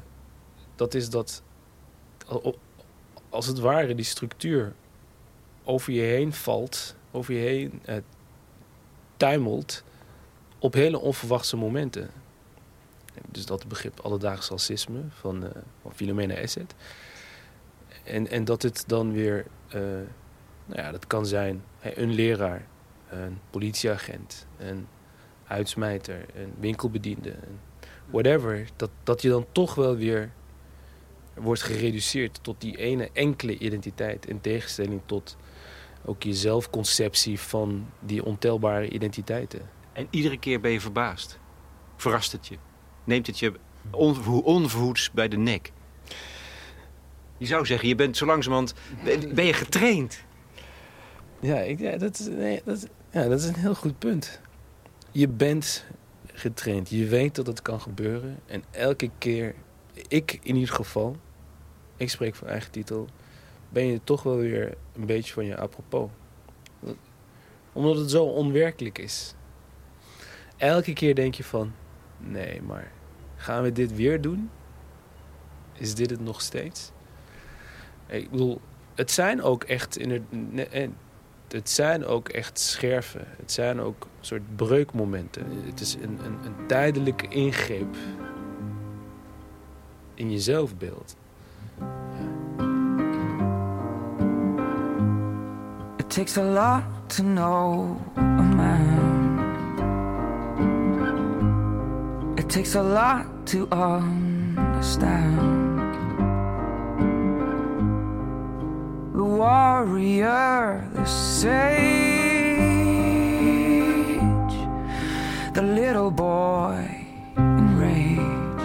[0.74, 1.42] Dat is dat,
[3.28, 4.72] als het ware, die structuur
[5.64, 7.96] over je heen valt, over je heen uh,
[9.16, 9.84] tuimelt
[10.58, 12.10] op hele onverwachte momenten.
[13.28, 15.50] Dus dat begrip alledaags racisme van, uh,
[15.82, 16.74] van Philomena Asset.
[18.04, 19.82] En, en dat het dan weer, uh,
[20.72, 22.66] nou ja, dat kan zijn een leraar,
[23.08, 24.86] een politieagent, een
[25.46, 27.34] uitsmijter, een winkelbediende,
[28.10, 28.68] whatever.
[28.76, 30.32] Dat, dat je dan toch wel weer
[31.34, 35.36] wordt gereduceerd tot die ene enkele identiteit in tegenstelling tot
[36.04, 39.70] ook je zelfconceptie van die ontelbare identiteiten.
[39.92, 41.38] En iedere keer ben je verbaasd.
[41.96, 42.56] Verrast het je.
[43.04, 43.52] Neemt het je
[44.44, 45.72] onverhoeds bij de nek.
[47.38, 48.74] Je zou zeggen, je bent zo langzamerhand...
[49.34, 50.24] Ben je getraind?
[51.42, 54.40] Ja, ik, dat, is, nee, dat, ja, dat is een heel goed punt.
[55.10, 55.84] Je bent
[56.26, 56.90] getraind.
[56.90, 58.38] Je weet dat het kan gebeuren.
[58.46, 59.54] En elke keer,
[60.08, 61.16] ik in ieder geval...
[61.96, 63.08] Ik spreek van eigen titel
[63.68, 66.10] ben je toch wel weer een beetje van je apropos.
[67.72, 69.34] Omdat het zo onwerkelijk is.
[70.56, 71.72] Elke keer denk je van,
[72.18, 72.92] nee, maar
[73.36, 74.50] gaan we dit weer doen?
[75.72, 76.92] Is dit het nog steeds?
[78.06, 78.60] Ik bedoel,
[78.94, 80.22] het zijn ook echt, in het,
[81.52, 83.24] het zijn ook echt scherven.
[83.36, 85.46] Het zijn ook een soort breukmomenten.
[85.66, 87.96] Het is een, een, een tijdelijke ingreep
[90.14, 91.16] in je zelfbeeld.
[96.12, 99.38] takes a lot to know a man.
[102.36, 105.51] It takes a lot to understand.
[109.32, 112.02] The warrior, they say,
[115.56, 118.62] little boy in rage.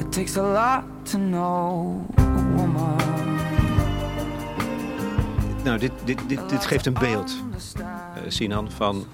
[0.00, 2.98] It takes a lot to know a woman.
[5.64, 7.36] Nou, dit, dit, dit, dit geeft een beeld,
[7.78, 7.86] uh,
[8.28, 9.04] Sinan, van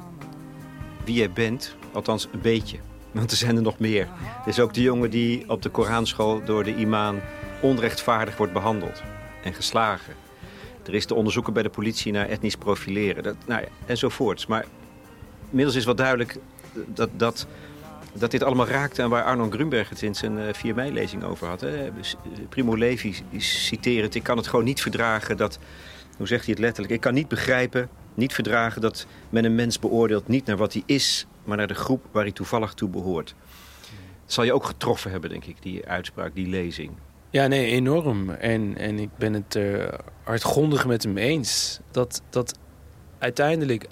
[1.05, 1.77] wie jij bent.
[1.93, 2.79] Althans, een beetje.
[3.13, 4.09] Want er zijn er nog meer.
[4.43, 7.21] Er is ook de jongen die op de Koranschool door de imam
[7.61, 9.03] onrechtvaardig wordt behandeld
[9.43, 10.15] en geslagen.
[10.87, 14.47] Er is de onderzoeken bij de politie naar etnisch profileren dat, nou enzovoorts.
[14.47, 14.65] Maar
[15.49, 16.37] inmiddels is wel duidelijk
[16.87, 17.47] dat, dat,
[18.13, 21.47] dat dit allemaal raakt aan waar Arnon Grunberg het in zijn 4 eh, mei-lezing over
[21.47, 21.61] had.
[21.61, 21.91] Hè.
[22.49, 25.59] Primo Levi citeert ik kan het gewoon niet verdragen dat,
[26.17, 29.79] hoe zegt hij het letterlijk, ik kan niet begrijpen, niet verdragen dat men een mens
[29.79, 33.35] beoordeelt niet naar wat hij is, maar naar de groep waar hij toevallig toe behoort.
[34.25, 36.93] Dat zal je ook getroffen hebben, denk ik, die uitspraak, die lezing.
[37.31, 38.31] Ja, nee, enorm.
[38.31, 39.89] En, en ik ben het uh,
[40.23, 41.81] hardgrondig met hem eens.
[41.91, 42.59] Dat, dat
[43.19, 43.87] uiteindelijk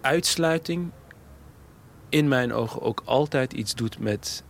[0.00, 0.90] uitsluiting
[2.08, 4.44] in mijn ogen ook altijd iets doet met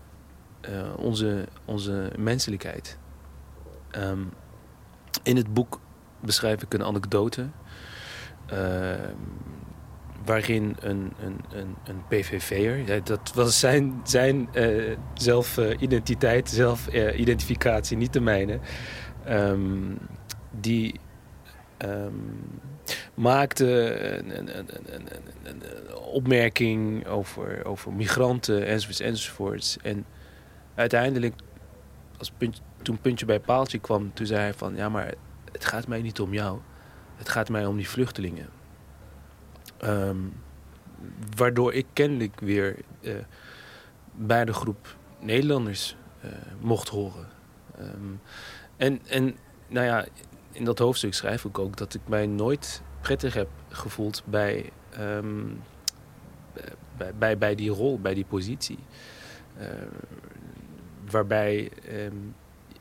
[0.69, 2.99] uh, onze, onze menselijkheid.
[3.99, 4.33] Um,
[5.23, 5.81] in het boek
[6.21, 7.49] beschrijf ik een anekdote.
[8.53, 8.95] Uh,
[10.25, 18.21] waarin een, een, een, een PVV'er, dat was zijn, zijn uh, zelfidentiteit, zelfidentificatie, niet de
[18.21, 18.59] mijne,
[19.29, 19.99] um,
[20.51, 21.01] die
[21.85, 22.61] um,
[23.15, 23.67] maakte
[24.19, 25.09] een, een, een,
[25.43, 25.63] een,
[25.97, 29.77] opmerking over, over migranten enzovoorts enzovoorts.
[29.83, 30.05] En
[30.75, 31.35] uiteindelijk,
[32.19, 32.33] als
[32.83, 35.15] toen puntje bij paaltje kwam, toen zei hij van ja, maar
[35.53, 36.59] het gaat mij niet om jou.
[37.17, 38.49] Het gaat mij om die vluchtelingen.
[39.85, 40.33] Um,
[41.37, 43.15] waardoor ik kennelijk weer uh,
[44.13, 47.29] bij de groep Nederlanders uh, mocht horen.
[47.81, 48.21] Um,
[48.77, 49.37] en, en
[49.69, 50.07] nou ja,
[50.53, 55.63] in dat hoofdstuk schrijf ik ook dat ik mij nooit prettig heb gevoeld bij, um,
[57.19, 58.79] bij, bij, die rol, bij die positie.
[61.11, 61.71] Waarbij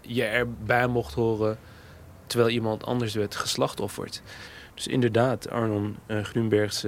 [0.02, 1.58] je erbij mocht horen
[2.26, 4.22] terwijl iemand anders werd geslachtofferd.
[4.74, 6.86] Dus inderdaad, Arnon uh, Grunbergs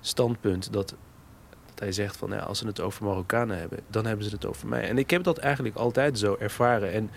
[0.00, 0.94] standpunt dat,
[1.66, 4.46] dat hij zegt van ja, als ze het over Marokkanen hebben, dan hebben ze het
[4.46, 4.88] over mij.
[4.88, 6.92] En ik heb dat eigenlijk altijd zo ervaren.
[6.92, 7.10] En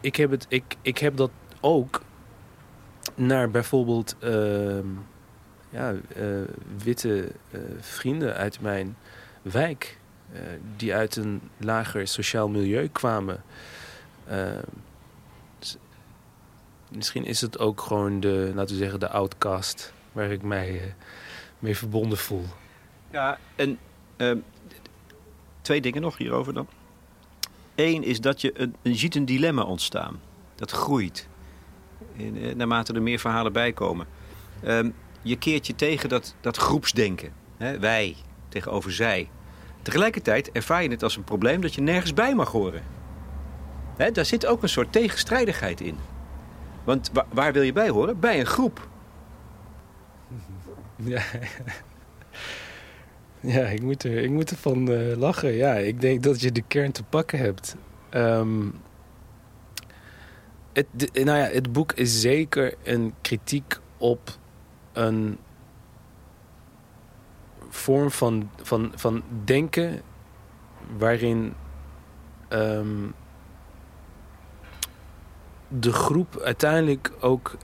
[0.00, 1.30] ik heb, het, ik, ik heb dat
[1.60, 2.02] ook
[3.14, 4.78] naar bijvoorbeeld uh,
[5.70, 6.00] ja, uh,
[6.82, 8.96] witte uh, vrienden uit mijn
[9.42, 9.98] wijk,
[10.76, 13.42] die uit een lager sociaal milieu kwamen.
[16.88, 20.72] Ehm, misschien is het ook gewoon de, laten we zeggen, de outcast waar ik mij
[20.72, 20.82] uh,
[21.58, 22.44] mee verbonden voel.
[23.10, 23.78] Ja, en
[24.16, 24.32] uh,
[25.60, 26.66] twee dingen nog hierover dan.
[27.74, 30.20] Eén is dat je, een, je ziet een dilemma ontstaan.
[30.54, 31.28] Dat groeit.
[32.16, 34.06] In, uh, naarmate er meer verhalen bij komen.
[34.64, 34.80] Uh,
[35.22, 37.32] je keert je tegen dat, dat groepsdenken.
[37.56, 37.78] Hè?
[37.78, 38.16] Wij
[38.48, 39.28] tegenover zij.
[39.82, 42.82] Tegelijkertijd ervaar je het als een probleem dat je nergens bij mag horen.
[43.96, 44.10] Hè?
[44.10, 45.98] Daar zit ook een soort tegenstrijdigheid in.
[46.86, 48.20] Want waar wil je bij horen?
[48.20, 48.88] Bij een groep.
[50.98, 51.22] Ja,
[53.40, 55.52] ja ik, moet er, ik moet ervan uh, lachen.
[55.52, 57.76] Ja, ik denk dat je de kern te pakken hebt.
[58.10, 58.74] Um,
[60.72, 64.38] het, nou ja, het boek is zeker een kritiek op
[64.92, 65.38] een
[67.68, 70.02] vorm van, van, van denken
[70.98, 71.54] waarin
[72.48, 73.14] um,
[75.68, 77.56] de groep uiteindelijk ook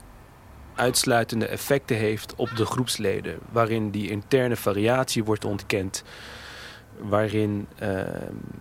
[0.75, 3.39] uitsluitende effecten heeft op de groepsleden.
[3.51, 6.03] Waarin die interne variatie wordt ontkend.
[6.97, 8.01] Waarin, uh,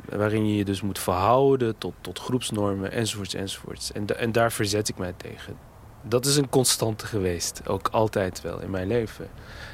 [0.08, 3.92] waarin je je dus moet verhouden tot, tot groepsnormen enzovoorts enzovoorts.
[3.92, 5.56] En, en daar verzet ik mij tegen.
[6.02, 7.68] Dat is een constante geweest.
[7.68, 9.28] Ook altijd wel in mijn leven.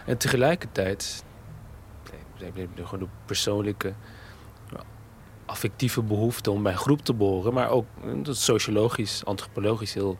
[0.06, 1.24] En tegelijkertijd...
[2.40, 3.92] Nee, gewoon de persoonlijke
[5.48, 7.54] affectieve behoefte om bij een groep te boren.
[7.54, 7.86] Maar ook
[8.22, 10.18] dat sociologisch, antropologisch heel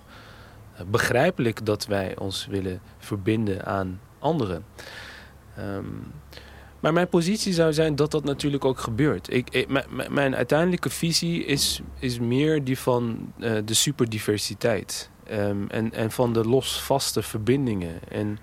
[0.87, 4.65] begrijpelijk dat wij ons willen verbinden aan anderen.
[5.59, 6.13] Um,
[6.81, 9.33] maar mijn positie zou zijn dat dat natuurlijk ook gebeurt.
[9.33, 9.67] Ik,
[10.11, 15.11] mijn uiteindelijke visie is, is meer die van uh, de superdiversiteit.
[15.33, 18.09] Um, en, en van de losvaste verbindingen.
[18.09, 18.39] En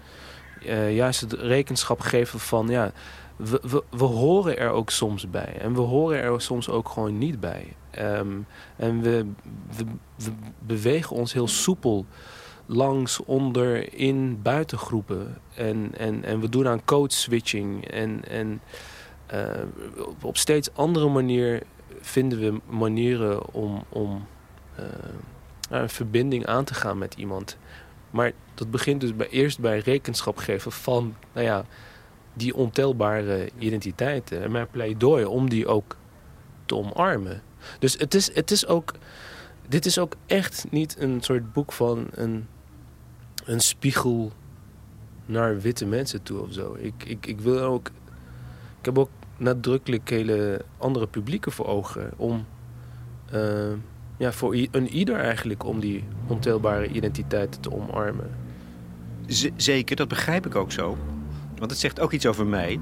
[0.66, 2.68] uh, juist het rekenschap geven van...
[2.68, 2.92] ja,
[3.36, 5.58] we, we, we, horen er ook soms bij.
[5.60, 7.74] En we horen er soms ook gewoon niet bij.
[8.00, 9.26] Um, en we,
[9.78, 12.06] we, we, bewegen ons heel soepel
[12.66, 15.38] langs, onder, in buitengroepen.
[15.56, 17.88] En, en, en we doen aan code switching.
[17.88, 18.62] En, en
[19.98, 21.62] op, op, steeds andere manier
[22.02, 24.28] vinden we manieren om, om
[24.80, 24.86] uh,
[25.70, 27.58] een verbinding aan te gaan met iemand.
[28.16, 31.66] Maar dat begint dus bij, eerst bij rekenschap geven van, nou ja,
[32.34, 34.42] die ontelbare identiteiten.
[34.42, 35.96] En mijn pleidooi om die ook
[36.66, 37.42] te omarmen.
[37.80, 38.94] Dus het is, het is ook.
[39.68, 42.48] Dit is ook echt niet een soort boek van een,
[43.46, 44.32] een spiegel
[45.26, 46.76] naar witte mensen toe of zo.
[46.80, 47.88] Ik, ik, ik wil ook.
[48.80, 52.12] Ik heb ook nadrukkelijk hele andere publieken voor ogen.
[52.18, 52.46] Om.
[53.32, 53.74] eh,
[54.18, 58.32] ja, voor een ieder eigenlijk om die ontelbare identiteiten te omarmen.
[59.28, 60.98] Z- zeker, dat begrijp ik ook zo.
[61.58, 62.80] Want het zegt ook iets over mij.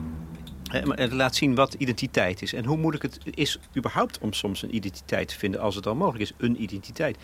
[0.72, 2.54] Het laat zien wat identiteit is.
[2.54, 5.96] En hoe moeilijk het is überhaupt om soms een identiteit te vinden als het al
[5.96, 6.34] mogelijk is.
[6.38, 7.18] Een identiteit.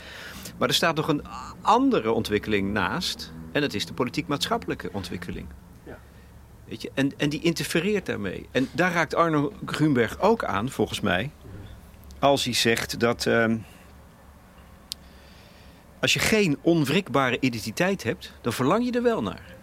[0.57, 1.21] Maar er staat nog een
[1.61, 3.33] andere ontwikkeling naast.
[3.51, 5.47] En dat is de politiek-maatschappelijke ontwikkeling.
[5.85, 5.97] Ja.
[6.65, 6.91] Weet je?
[6.93, 8.47] En, en die interfereert daarmee.
[8.51, 11.31] En daar raakt Arno Grunberg ook aan, volgens mij.
[12.19, 13.25] Als hij zegt dat...
[13.25, 13.57] ehm,
[16.01, 19.57] als je geen onwrikbare identiteit hebt, dan verlang je er wel naar.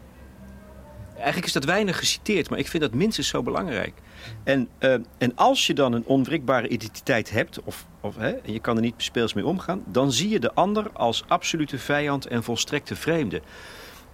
[1.17, 3.95] Eigenlijk is dat weinig geciteerd, maar ik vind dat minstens zo belangrijk.
[4.45, 8.61] En, eh, en als je dan een onwrikbare identiteit hebt, of, of, hè, en je
[8.61, 12.43] kan er niet speels mee omgaan, dan zie je de ander als absolute vijand en
[12.43, 13.43] volstrekte vreemde.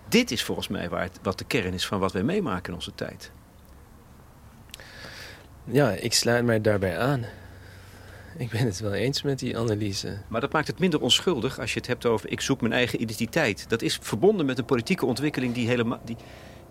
[0.08, 2.94] Dit is volgens mij waar wat de kern is van wat wij meemaken in onze
[2.94, 3.32] tijd.
[5.64, 7.24] Ja, ik sluit mij daarbij aan.
[8.36, 10.18] Ik ben het wel eens met die analyse.
[10.28, 13.00] Maar dat maakt het minder onschuldig als je het hebt over ik zoek mijn eigen
[13.02, 13.68] identiteit.
[13.68, 16.16] Dat is verbonden met een politieke ontwikkeling die, helemaal, die,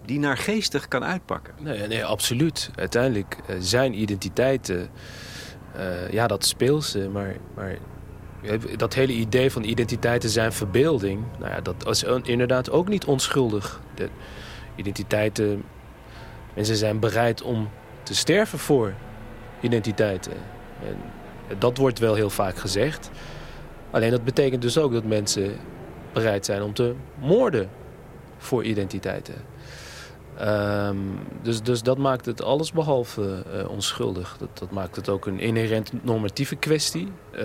[0.05, 1.53] die naargeestig kan uitpakken.
[1.59, 2.69] Nee, nee absoluut.
[2.75, 4.89] Uiteindelijk eh, zijn identiteiten,
[5.75, 7.09] eh, ja, dat speelt ze.
[7.09, 7.77] Maar, maar
[8.77, 13.81] dat hele idee van identiteiten zijn verbeelding, nou ja, dat is inderdaad ook niet onschuldig.
[13.95, 14.09] De
[14.75, 15.63] identiteiten,
[16.53, 17.69] mensen zijn bereid om
[18.03, 18.93] te sterven voor
[19.61, 20.33] identiteiten.
[20.83, 20.95] En
[21.57, 23.09] dat wordt wel heel vaak gezegd.
[23.91, 25.55] Alleen dat betekent dus ook dat mensen
[26.13, 27.69] bereid zijn om te moorden
[28.37, 29.35] voor identiteiten.
[30.41, 34.35] Um, dus, dus dat maakt het allesbehalve uh, onschuldig.
[34.39, 37.07] Dat, dat maakt het ook een inherent normatieve kwestie.
[37.35, 37.41] Uh,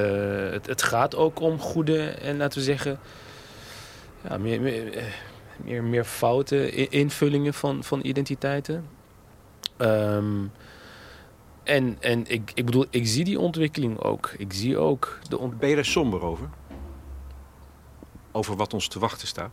[0.51, 2.99] het, het, gaat ook om goede en laten we zeggen...
[4.29, 5.03] Ja, meer, meer,
[5.57, 8.87] meer, meer foute invullingen van, van identiteiten.
[9.79, 10.53] Um,
[11.67, 14.35] en en ik, ik bedoel, ik zie die ontwikkeling ook.
[14.39, 16.49] Ik zie ook de ont Ben je er somber over?
[18.33, 19.51] Over wat ons te wachten staat?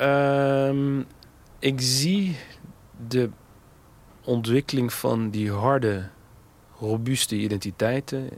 [0.00, 1.06] Um,
[1.58, 2.36] ik zie
[3.08, 3.30] de
[4.24, 6.08] ontwikkeling van die harde,
[6.78, 8.28] robuuste identiteiten.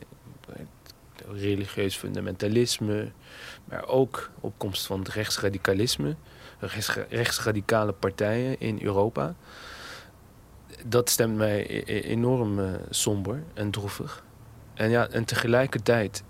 [1.33, 3.12] Religieus fundamentalisme,
[3.64, 6.16] maar ook opkomst van het rechtsradicalisme.
[6.59, 9.35] Rechts, rechtsradicale partijen in Europa.
[10.87, 14.25] Dat stemt mij enorm uh, somber en droevig.
[14.75, 16.23] En, ja, en tegelijkertijd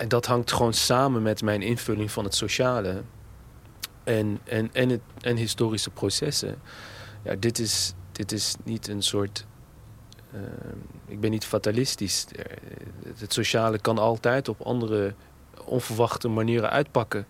[0.00, 3.02] en dat hangt gewoon samen met mijn invulling van het sociale
[4.04, 6.58] en, en, en, het, en historische processen.
[7.22, 9.46] Ja, dit is, dit is niet een soort.
[10.34, 10.40] Uh,
[11.06, 12.26] ik ben niet fatalistisch.
[13.18, 15.14] Het sociale kan altijd op andere
[15.64, 17.26] onverwachte manieren uitpakken.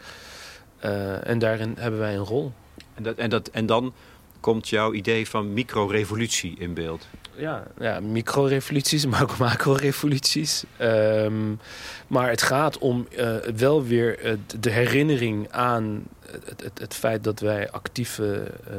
[1.22, 2.52] En daarin hebben wij een rol.
[2.94, 3.92] En, dat, en, dat, en dan
[4.40, 7.06] komt jouw idee van microrevolutie in beeld.
[7.36, 10.64] Ja, ja microrevoluties, maar ook macrorevoluties.
[10.80, 11.58] Um,
[12.06, 16.06] maar het gaat om uh, wel weer uh, de herinnering aan
[16.44, 18.76] het, het, het, feit dat wij actieve uh,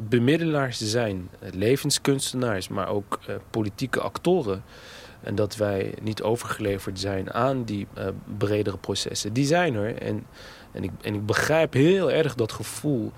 [0.00, 1.28] bemiddelaars zijn.
[1.52, 3.18] Levenskunstenaars, maar ook
[3.50, 4.62] politieke actoren.
[5.20, 7.86] En dat wij niet overgeleverd zijn aan die
[8.38, 9.32] bredere processen.
[9.32, 9.98] Die zijn er.
[9.98, 10.26] En,
[10.72, 13.12] en, ik, en ik begrijp heel erg dat gevoel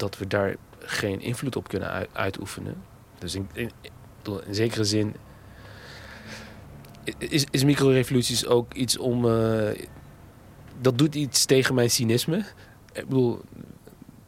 [0.00, 2.82] dat we daar geen invloed op kunnen uit, uitoefenen.
[3.18, 3.70] Dus in, in,
[4.46, 5.14] in zekere zin
[7.18, 9.24] is, is microrevoluties ook iets om...
[9.24, 9.68] Uh,
[10.80, 12.44] dat doet iets tegen mijn cynisme.
[12.92, 13.40] Ik bedoel,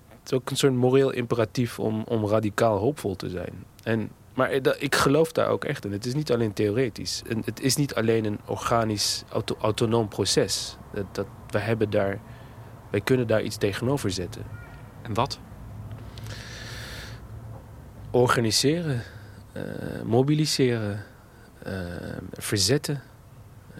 [0.08, 3.64] het is ook een soort moreel imperatief om, om radicaal hoopvol te zijn.
[3.82, 5.92] En, maar ik geloof daar ook echt in.
[5.92, 7.22] Het is niet alleen theoretisch.
[7.44, 10.76] Het is niet alleen een organisch, auto, autonoom proces.
[10.92, 11.26] Dat, dat,
[11.62, 12.20] hebben daar,
[12.90, 14.42] wij kunnen daar iets tegenover zetten.
[15.02, 15.40] En wat?
[18.12, 19.02] Organiseren,
[19.56, 19.62] uh,
[20.04, 21.04] mobiliseren,
[21.66, 21.72] uh,
[22.32, 23.02] verzetten,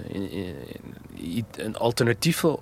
[0.09, 2.59] in, in, een alternatieve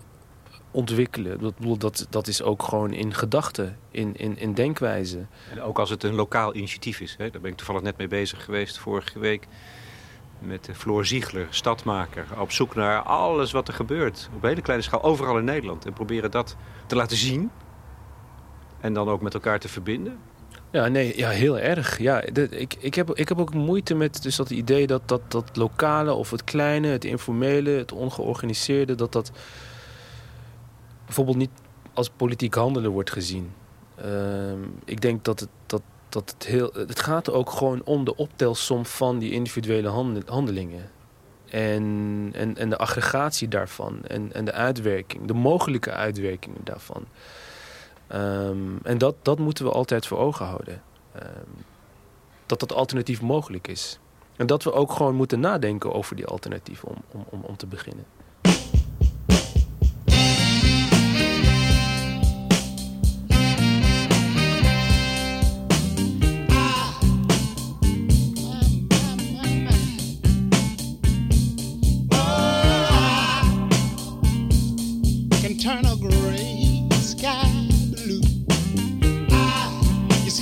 [0.71, 1.41] ontwikkelen.
[1.41, 5.27] Dat, dat, dat is ook gewoon in gedachten, in, in, in denkwijze.
[5.51, 7.15] En ook als het een lokaal initiatief is.
[7.19, 7.31] Hè?
[7.31, 9.47] Daar ben ik toevallig net mee bezig geweest vorige week.
[10.39, 12.27] Met Floor Ziegler, stadmaker.
[12.39, 14.29] Op zoek naar alles wat er gebeurt.
[14.35, 15.87] Op hele kleine schaal, overal in Nederland.
[15.87, 16.57] En proberen dat
[16.87, 17.51] te laten zien.
[18.81, 20.19] En dan ook met elkaar te verbinden.
[20.71, 21.99] Ja, nee, ja, heel erg.
[21.99, 25.57] Ja, ik, ik, heb, ik heb ook moeite met dus dat idee dat, dat dat
[25.57, 29.31] lokale of het kleine, het informele, het ongeorganiseerde, dat dat
[31.05, 31.51] bijvoorbeeld niet
[31.95, 33.53] als politiek handelen wordt gezien.
[33.95, 36.71] Ehm, ik denk dat het, dat, dat het heel.
[36.73, 39.89] Het gaat ook gewoon om de optelsom van die individuele
[40.27, 40.91] handelingen.
[41.49, 44.05] En, en, en de aggregatie daarvan.
[44.05, 47.05] En, en de uitwerking, de mogelijke uitwerkingen daarvan.
[48.11, 50.83] Ehm, en dat, dat moeten we altijd voor ogen houden.
[51.13, 51.25] Ehm,
[52.47, 53.99] dat dat alternatief mogelijk is.
[54.37, 57.67] En dat we ook gewoon moeten nadenken over die alternatieven om, om, om, om te
[57.67, 58.05] beginnen.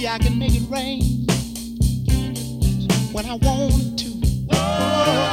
[0.06, 1.26] I can make it rain
[3.12, 4.08] when I want to.
[4.52, 5.30] Oh,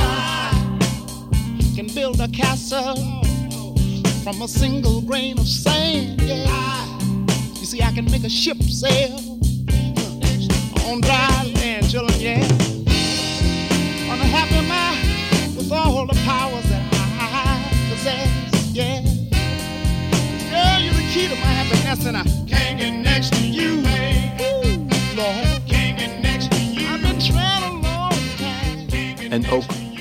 [0.51, 2.95] I can build a castle
[4.23, 6.19] from a single grain of sand.
[6.21, 6.99] Yeah.
[7.59, 9.19] You see, I can make a ship sail
[10.87, 11.54] on dry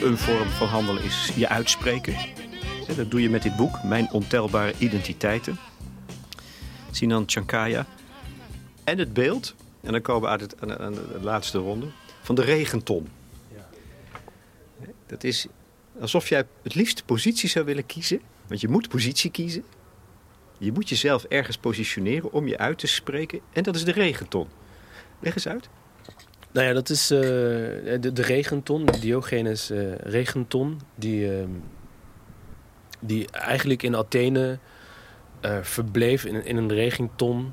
[0.05, 2.17] een vorm van handelen is je uitspreken.
[2.97, 5.59] Dat doe je met dit boek, Mijn Ontelbare Identiteiten.
[6.91, 7.87] Sinan Chankaya.
[8.85, 11.87] En het beeld, en dan komen we uit het, aan de laatste ronde,
[12.23, 13.09] van de regenton.
[15.07, 15.47] Dat is
[16.01, 18.21] alsof jij het liefst positie zou willen kiezen.
[18.47, 19.65] Want je moet positie kiezen.
[20.59, 23.41] Je moet jezelf ergens positioneren om je uit te spreken.
[23.53, 24.49] En dat is de regenton.
[25.21, 25.69] Leg eens uit.
[26.55, 31.45] Nou ja, dat is uh, de, de, regenton, Diogenes uh, regenton, die, uh,
[33.01, 34.59] die eigenlijk in Athene
[35.45, 37.53] uh, verbleef in, in een regenton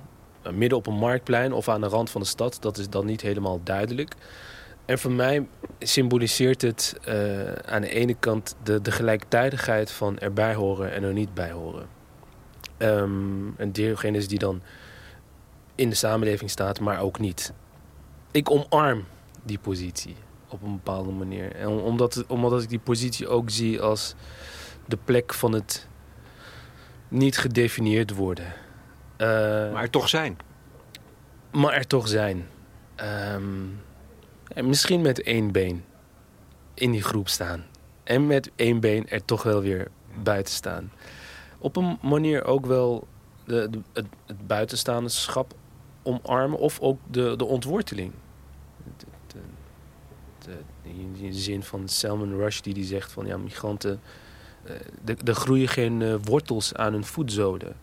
[0.52, 2.58] midden op een marktplein of aan de rand van de stad.
[2.60, 4.14] Dat is dan niet helemaal duidelijk.
[4.86, 5.48] En voor mij
[5.80, 6.98] symboliseert het
[7.66, 11.88] aan de ene kant de, de gelijktijdigheid van erbij horen en er niet bij horen.
[12.78, 14.62] Um, een Diogenes die dan
[15.76, 17.54] in de samenleving staat, maar ook niet
[18.32, 19.06] ik omarm
[19.44, 20.16] die positie
[20.48, 21.56] op een bepaalde manier.
[21.56, 24.16] En omdat, omdat ik die positie ook zie als
[24.86, 25.88] de plek van het
[27.08, 28.46] niet gedefinieerd worden.
[29.18, 29.28] Uh,
[29.72, 30.38] maar er toch zijn.
[31.52, 32.48] Maar er toch zijn.
[33.34, 33.82] Um,
[34.48, 35.84] en misschien met één been
[36.74, 37.66] in die groep staan.
[38.04, 39.88] En met één been er toch wel weer
[40.24, 40.92] buiten staan.
[41.58, 43.08] Op een manier ook wel
[43.46, 45.54] de, de het, het buitenstaanderschap
[46.04, 48.12] omarmen of ook de, de ontworteling.
[50.84, 54.00] In de zin van Salman Rushdie die zegt van ja, migranten,
[55.06, 57.76] uh, er groeien geen uh, wortels aan hun voetzolen.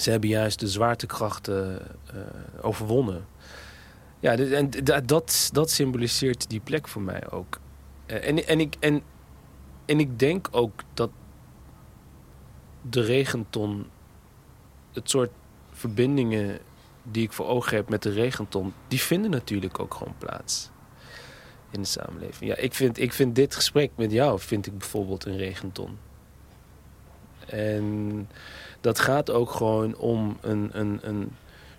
[0.00, 1.78] Ze hebben juist de zwaartekrachten
[2.14, 2.20] uh,
[2.60, 3.26] overwonnen.
[4.20, 4.70] Ja, en
[5.06, 7.58] dat, dat symboliseert die plek voor mij ook.
[8.06, 9.02] en, en, ik, en,
[9.84, 11.10] en ik denk ook dat
[12.90, 13.86] de regenton
[14.92, 15.30] het soort
[15.70, 16.58] verbindingen
[17.02, 20.70] die ik voor ogen heb met de regenton, die vinden natuurlijk ook gewoon plaats
[21.70, 22.50] in de samenleving.
[22.50, 25.98] Ja, ik vind, ik vind dit gesprek met jou, vind ik bijvoorbeeld een regenton.
[27.46, 28.28] En
[28.80, 31.32] dat gaat ook gewoon om een, een, een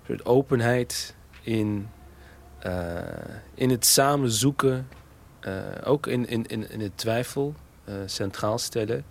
[0.06, 1.90] soort openheid in,
[2.66, 2.98] uh,
[3.54, 4.88] in het samen zoeken.
[5.48, 7.54] Uh, ook in, in, in, in het twijfel
[7.86, 9.06] uh, centraal stellen.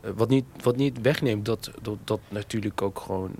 [0.00, 3.34] wat, niet, wat niet wegneemt dat, dat, dat natuurlijk ook gewoon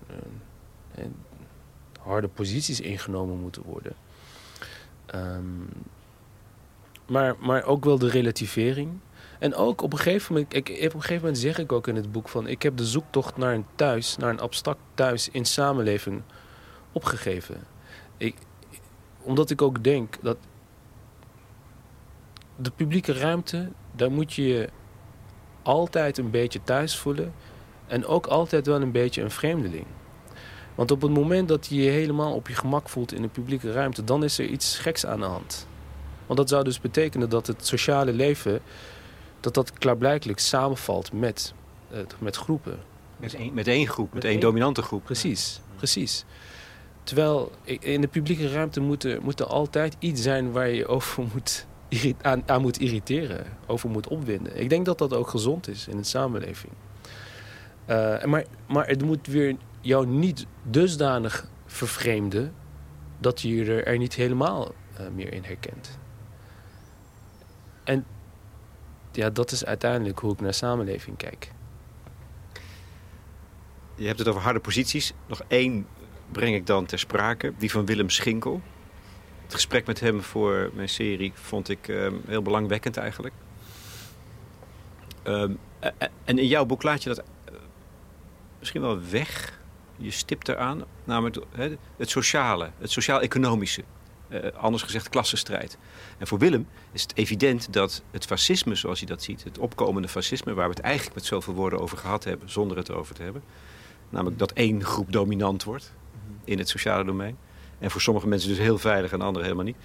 [2.07, 3.93] harde posities ingenomen moeten worden.
[5.15, 5.69] Um,
[7.07, 8.91] maar, maar ook wel de relativering.
[9.39, 11.97] En ook op een gegeven moment, ik, op een gegeven moment zeg ik ook in
[11.97, 12.47] het boek van...
[12.47, 16.23] ik heb de zoektocht naar een thuis, naar een abstract thuis in samenleving
[16.93, 17.57] opgegeven.
[18.17, 18.37] Ik,
[19.21, 20.37] omdat ik ook denk dat
[22.57, 24.69] de publieke ruimte, daar moet je je
[25.63, 27.33] altijd een beetje thuis voelen...
[27.87, 29.87] en ook altijd wel een beetje een vreemdeling.
[30.77, 33.73] Want op het moment dat je je helemaal op je gemak voelt in de publieke
[33.73, 35.67] ruimte, dan is er iets geks aan de hand.
[36.27, 38.61] Want dat zou dus betekenen dat het sociale leven,
[39.41, 41.55] dat dat klaarblijkelijk samenvalt met,
[41.93, 42.79] uh, met groepen.
[43.17, 45.05] Met één, met één groep, met, één dominante groep.
[45.05, 46.25] Precies, precies.
[47.03, 51.25] Terwijl in de publieke ruimte moet er, moet er altijd iets zijn waar je over
[51.33, 51.67] moet,
[52.23, 54.61] aan, aan moet irriteren, over moet opwinden.
[54.61, 56.73] Ik denk dat dat ook gezond is in de samenleving.
[57.91, 59.57] Uh, maar, maar het moet weer
[59.87, 62.55] jou niet dusdanig vervreemden
[63.19, 65.99] dat je je er niet helemaal uh, meer in herkent.
[67.85, 68.07] En
[69.13, 71.53] ja, dat is uiteindelijk hoe ik naar samenleving kijk.
[73.95, 75.13] je hebt het over harde posities.
[75.27, 75.87] Nog één
[76.33, 78.61] breng ik dan ter sprake, die van Willem Schinkel.
[79.43, 83.35] Het gesprek met hem voor mijn serie vond ik ehm, heel belangwekkend eigenlijk.
[85.23, 85.53] Ehm,
[86.25, 87.55] en in jouw boek laat je dat eh,
[88.59, 89.61] misschien wel weg.
[89.97, 91.37] Je stipt eraan, namelijk
[91.97, 93.85] het sociale, het sociaal-economische.
[94.29, 95.79] Eh, anders gezegd klassenstrijd.
[96.19, 100.09] En voor Willem is het evident dat het fascisme, zoals hij dat ziet, het opkomende
[100.09, 103.23] fascisme, waar we het eigenlijk met zoveel woorden over gehad hebben, zonder het over te
[103.23, 103.43] hebben,
[104.09, 105.93] namelijk dat één groep dominant wordt
[106.45, 107.37] in het sociale domein,
[107.79, 109.77] en voor sommige mensen dus heel veilig en anderen helemaal niet,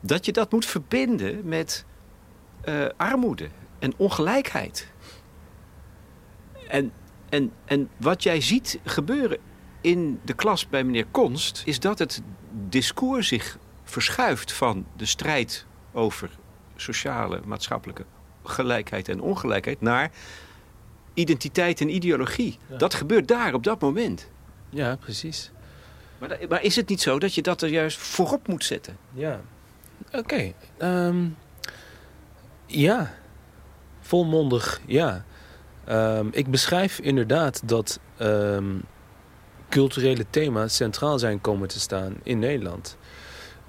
[0.00, 1.84] dat je dat moet verbinden met
[2.60, 4.92] eh, armoede en ongelijkheid.
[6.68, 6.92] En,
[7.36, 9.38] en, en wat jij ziet gebeuren
[9.80, 12.22] in de klas bij meneer Konst, is dat het
[12.68, 16.30] discours zich verschuift van de strijd over
[16.76, 18.04] sociale, maatschappelijke
[18.44, 20.10] gelijkheid en ongelijkheid naar
[21.14, 22.58] identiteit en ideologie.
[22.66, 22.76] Ja.
[22.76, 24.30] Dat gebeurt daar op dat moment.
[24.70, 25.50] Ja, precies.
[26.18, 28.96] Maar, maar is het niet zo dat je dat er juist voorop moet zetten?
[29.12, 29.40] Ja.
[30.12, 30.52] Oké.
[30.78, 31.28] ehm,
[32.66, 33.14] ja.
[34.00, 35.24] Volmondig, ja.
[35.86, 38.74] Ehm, ik beschrijf inderdaad dat ehm,
[39.68, 42.96] culturele thema's centraal zijn komen te staan in Nederland.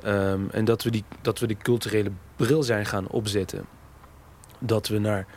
[0.03, 3.65] Ehm, en dat we, die, dat we die culturele bril zijn gaan opzetten.
[4.59, 5.27] Dat we naar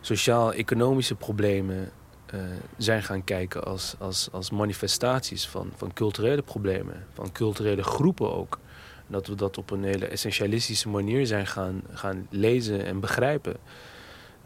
[0.00, 1.90] sociaal-economische problemen
[2.26, 2.40] eh,
[2.76, 7.06] zijn gaan kijken als, als, als manifestaties van, van culturele problemen.
[7.12, 8.58] Van culturele groepen ook.
[9.06, 13.56] Dat we dat op een hele essentialistische manier zijn gaan, gaan lezen en begrijpen.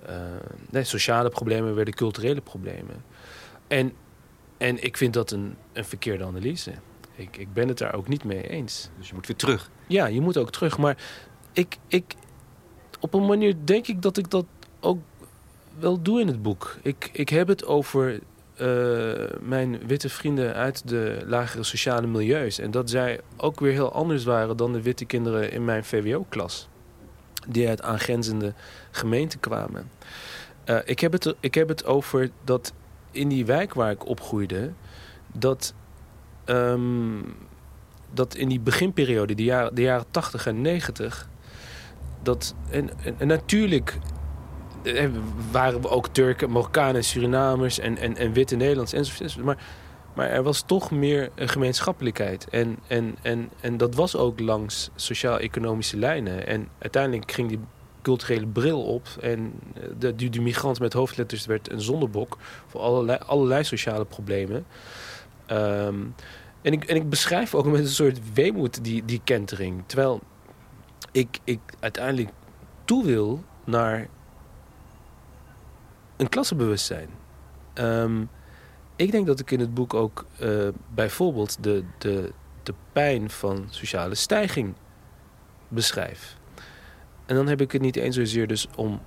[0.06, 0.14] Eh,
[0.70, 3.04] nee, sociale problemen werden culturele problemen.
[3.68, 3.92] En,
[4.58, 6.72] en ik vind dat een, een verkeerde analyse.
[7.14, 8.90] Ik, ik ben het daar ook niet mee eens.
[8.98, 9.70] Dus je moet weer terug.
[9.86, 10.78] Ja, je moet ook terug.
[10.78, 10.96] Maar
[11.52, 12.14] ik, ik,
[13.00, 14.44] op een manier denk ik dat ik dat
[14.80, 14.98] ook
[15.78, 16.76] wel doe in het boek.
[16.82, 18.20] Ik, ik heb het over
[18.54, 18.66] eh,
[19.40, 22.58] mijn witte vrienden uit de lagere sociale milieus.
[22.58, 26.68] En dat zij ook weer heel anders waren dan de witte kinderen in mijn VWO-klas.
[27.48, 28.54] Die uit aangrenzende
[28.90, 29.90] gemeenten kwamen.
[30.64, 32.72] Eh, ik, heb het, ik heb het over dat
[33.10, 34.72] in die wijk waar ik opgroeide...
[35.32, 35.74] dat
[36.44, 37.18] ehm,
[38.12, 41.28] dat in die beginperiode, de jaren, de jaren 80 en 90,
[42.22, 43.98] dat, en, natuurlijk
[44.82, 45.08] eh,
[45.50, 49.44] waren we ook Turken, Marokkanen, Surinamers en, en, en witte Nederlands enzovoort.
[49.44, 49.58] Maar,
[50.14, 52.48] maar er was toch meer een gemeenschappelijkheid.
[52.48, 56.46] En, en, en, en dat was ook langs sociaal-economische lijnen.
[56.46, 57.60] En uiteindelijk ging die
[58.02, 59.08] culturele bril op.
[59.20, 64.66] En eh, de, die, migrant met hoofdletters werd een zondebok voor allerlei, allerlei sociale problemen.
[65.46, 65.98] Ehm,
[66.62, 69.82] en, ik, en ik beschrijf ook met een soort weemoed die, die kentering.
[69.86, 70.20] Terwijl
[71.12, 72.30] ik, ik uiteindelijk
[72.84, 74.08] toe wil naar
[76.16, 77.08] een klassenbewustzijn.
[77.72, 78.22] Ehm,
[79.00, 82.32] ik denk dat ik in het boek ook eh, bijvoorbeeld de, de,
[82.62, 84.74] de pijn van sociale stijging
[85.68, 86.36] beschrijf.
[87.26, 89.00] En dan heb ik het niet eens zozeer dus om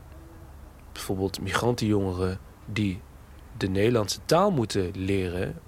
[0.92, 3.02] bijvoorbeeld migrantenjongeren die
[3.58, 5.60] de Nederlandse taal moeten leren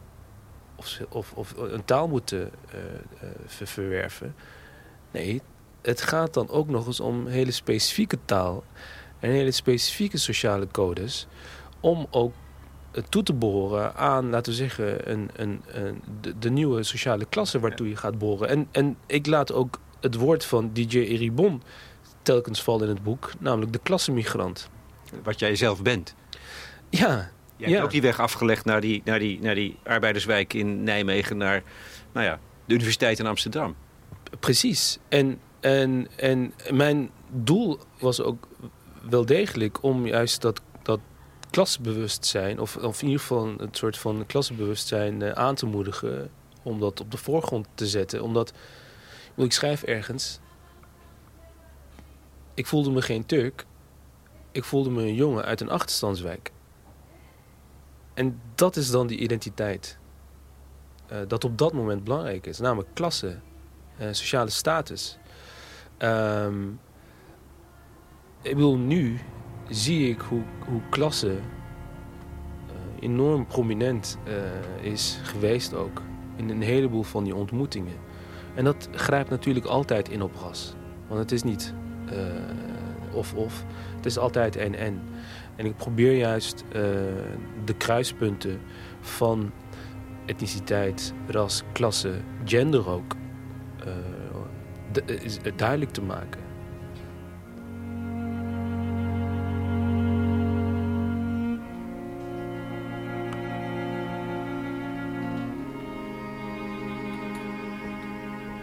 [0.75, 2.51] of, of, of een taal moeten
[3.45, 4.35] ver- verwerven.
[5.11, 5.41] Nee,
[5.81, 8.63] het gaat dan ook nog eens om hele specifieke taal
[9.19, 11.27] en hele specifieke sociale codes
[11.79, 12.33] om ook
[13.09, 17.59] toe te behoren aan, laten we zeggen, een, een, een, de, de nieuwe sociale klasse
[17.59, 18.47] waartoe je gaat behoren.
[18.49, 21.61] En, en ik laat ook het woord van DJ Eribon
[22.21, 24.69] telkens vallen in het boek, namelijk de klassenmigrant.
[25.23, 26.15] Wat jij zelf bent.
[26.89, 27.83] Ja, Je hebt Ja.
[27.83, 31.63] ook die weg afgelegd naar die, naar, die, naar die arbeiderswijk in Nijmegen, naar
[32.11, 33.75] nou ja, de universiteit in Amsterdam.
[34.39, 34.97] Precies.
[35.09, 38.47] En, en, en mijn doel was ook
[39.09, 40.61] wel degelijk om juist dat
[41.55, 46.31] klasbewustzijn, of, of in ieder geval een soort van klasbewustzijn eh, aan te moedigen,
[46.63, 48.23] om dat op de voorgrond te zetten.
[48.23, 48.53] Omdat,
[49.35, 50.39] ik schrijf ergens,
[52.53, 53.65] ik voelde me geen Turk,
[54.51, 56.51] ik voelde me een jongen uit een achterstandswijk.
[58.13, 59.97] En dat is dan die identiteit.
[61.07, 63.39] eh, dat op dat moment belangrijk is, namelijk klasse
[63.97, 65.17] eh, sociale status.
[65.97, 66.69] Ehm,
[68.41, 69.19] ik bedoel, nu
[69.69, 71.35] zie ik hoe, hoe klasse eh,
[72.99, 76.01] enorm prominent eh, is geweest ook.
[76.35, 77.95] In een heleboel van die ontmoetingen.
[78.55, 80.75] En dat grijpt natuurlijk altijd in op ras.
[81.07, 81.73] Want het is niet
[82.05, 83.65] eh, of-of.
[83.95, 85.01] Het is altijd en-en.
[85.55, 86.81] En ik probeer juist eh,
[87.65, 88.59] de kruispunten
[88.99, 89.51] van
[90.25, 92.13] etniciteit, ras, klasse,
[92.45, 93.15] gender ook
[93.79, 96.41] eh, duidelijk te maken.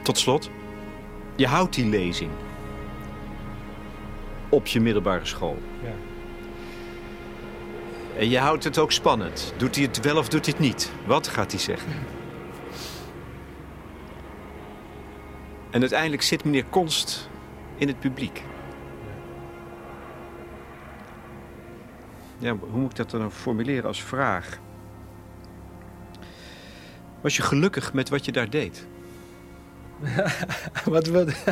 [0.03, 0.51] Tot slot,
[1.37, 2.31] je houdt die lezing
[4.49, 5.59] op je middelbare school.
[5.83, 5.93] Ja.
[8.19, 9.55] En je houdt het ook spannend.
[9.57, 10.93] Doet hij het wel of doet hij het niet?
[11.07, 11.93] Wat gaat hij zeggen?
[15.71, 17.31] En uiteindelijk zit meneer Konst
[17.77, 18.43] in het publiek.
[22.39, 24.59] Ja, hoe moet ik dat dan formuleren als vraag?
[27.21, 28.87] Was je gelukkig met wat je daar deed?
[30.85, 31.33] wat, wat...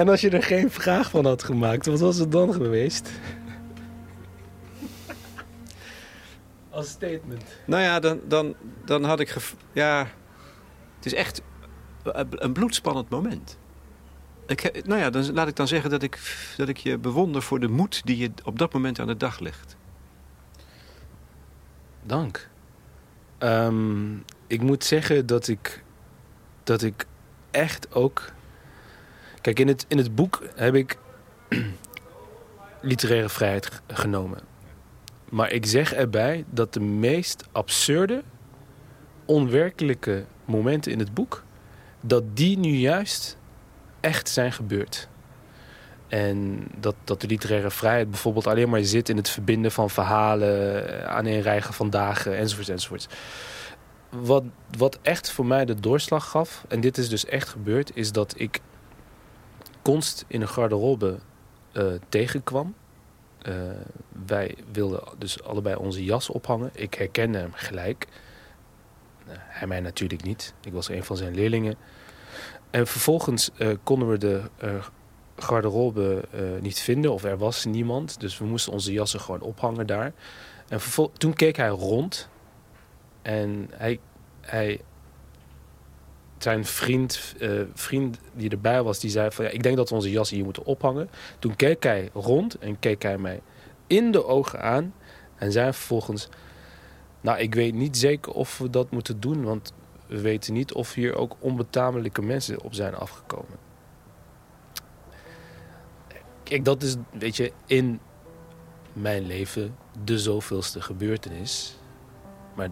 [0.00, 3.10] en als je er geen vraag van had gemaakt, wat was het dan geweest?
[6.70, 7.44] Als statement.
[7.66, 8.54] Nou ja, dan, dan,
[8.84, 9.28] dan had ik...
[9.28, 10.06] gev- Ja,
[10.96, 11.42] het is echt
[12.32, 13.58] een bloedspannend moment.
[14.46, 16.18] Ik, nou ja, dan laat ik dan zeggen dat ik,
[16.56, 19.38] dat ik je bewonder voor de moed die je op dat moment aan de dag
[19.38, 19.76] legt.
[22.02, 22.48] Dank.
[23.38, 24.14] Ehm,
[24.46, 25.81] ik moet zeggen dat ik,
[26.72, 27.06] dat ik
[27.50, 28.32] echt ook.
[29.40, 30.98] Kijk, in het, in het boek heb ik
[32.80, 34.40] literaire vrijheid genomen.
[35.28, 38.22] Maar ik zeg erbij dat de meest absurde,
[39.24, 41.44] onwerkelijke momenten in het boek,
[42.00, 43.36] dat die nu juist
[44.00, 45.08] echt zijn gebeurd.
[46.08, 50.88] En dat, dat de literaire vrijheid bijvoorbeeld alleen maar zit in het verbinden van verhalen,
[50.88, 53.08] eh, aaneenrijgen van dagen, enzovoort, enzovoort.
[54.20, 54.44] Wat,
[54.76, 58.34] wat echt voor mij de doorslag gaf, en dit is dus echt gebeurd, is dat
[58.36, 58.60] ik
[59.82, 61.18] konst in een garderobe
[61.72, 62.74] eh, tegenkwam.
[63.42, 63.54] Eh,
[64.26, 66.70] wij wilden dus allebei onze jas ophangen.
[66.72, 68.06] Ik herkende hem gelijk.
[69.26, 70.54] Eh, hij mij natuurlijk niet.
[70.64, 71.76] Ik was een van zijn leerlingen.
[72.70, 74.42] En vervolgens eh, konden we de
[75.36, 76.24] garderobe
[76.60, 78.20] niet vinden of er was niemand.
[78.20, 80.12] Dus we moesten onze jassen gewoon ophangen daar.
[80.68, 80.80] En
[81.18, 82.28] toen keek hij rond
[83.22, 84.00] en hij,
[86.38, 89.94] zijn vriend, eh, vriend die erbij was, die zei van ja, ik denk dat we
[89.94, 91.10] onze jassen hier moeten ophangen.
[91.38, 93.40] Toen keek hij rond en keek hij mij
[93.86, 94.94] in de ogen aan
[95.36, 96.28] en zei vervolgens,
[97.20, 99.72] nou ik weet niet zeker of we dat moeten doen, want
[100.06, 103.58] we weten niet of hier ook onbetamelijke mensen op zijn afgekomen.
[106.42, 108.00] Kijk, dat is, weet je, in
[108.92, 111.76] mijn leven de zoveelste gebeurtenis.
[112.54, 112.68] Maar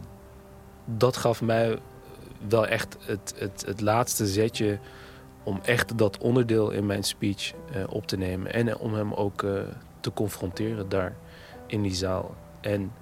[0.97, 1.79] dat gaf mij
[2.49, 4.79] wel echt het, het, het laatste zetje
[5.43, 8.53] om echt dat onderdeel in mijn speech eh, op te nemen.
[8.53, 9.53] En om hem ook eh,
[10.01, 11.17] te confronteren daar
[11.67, 12.35] in die zaal.
[12.61, 12.93] En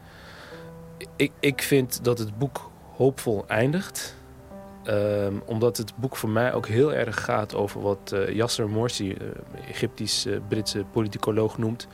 [1.16, 4.16] ik, ik vind dat het boek hoopvol eindigt.
[4.84, 9.12] Ehm, omdat het boek voor mij ook heel erg gaat over wat eh, Yasser Morsi,
[9.12, 9.26] eh,
[9.68, 11.86] Egyptisch-Britse politicoloog, noemt.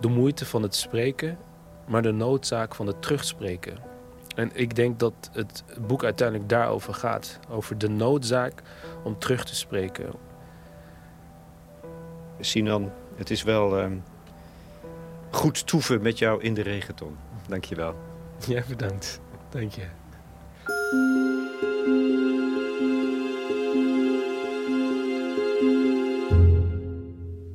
[0.00, 1.38] De moeite van het spreken,
[1.86, 3.89] maar de noodzaak van het terugspreken.
[4.34, 7.38] En ik denk dat het boek uiteindelijk daarover gaat.
[7.48, 8.62] Over de noodzaak
[9.04, 10.12] om terug te spreken.
[12.40, 13.96] Sinan, het is wel ehm,
[15.30, 17.16] goed toeven met jou in de regenton.
[17.48, 17.94] Dank je wel.
[18.46, 19.20] Ja, bedankt.
[19.50, 19.86] Dank je.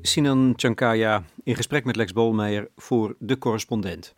[0.02, 4.16] Sinan Chankaya in gesprek met Lex Bolmeijer voor De Correspondent.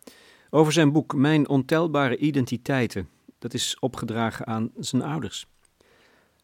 [0.50, 3.08] Over zijn boek Mijn ontelbare identiteiten.
[3.38, 5.46] Dat is opgedragen aan zijn ouders.